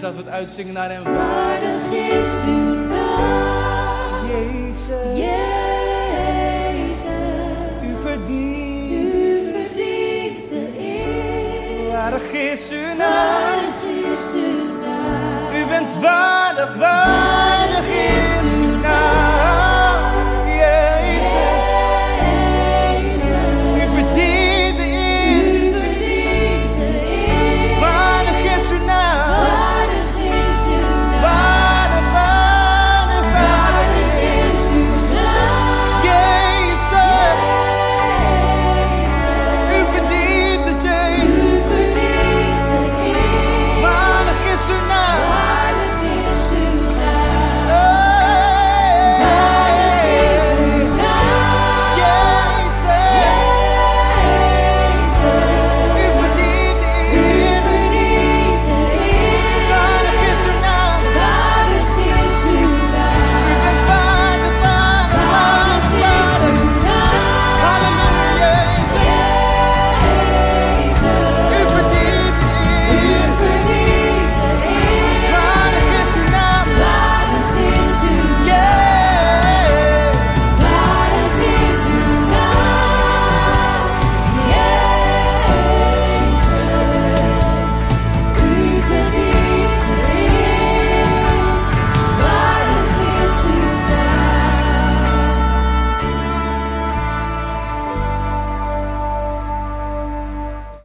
Laten 0.08 0.24
we 0.24 0.30
het 0.30 0.40
uitzingen 0.40 0.74
naar 0.74 0.92
hem. 0.92 1.04
Waardig 1.04 1.92
is 1.92 2.42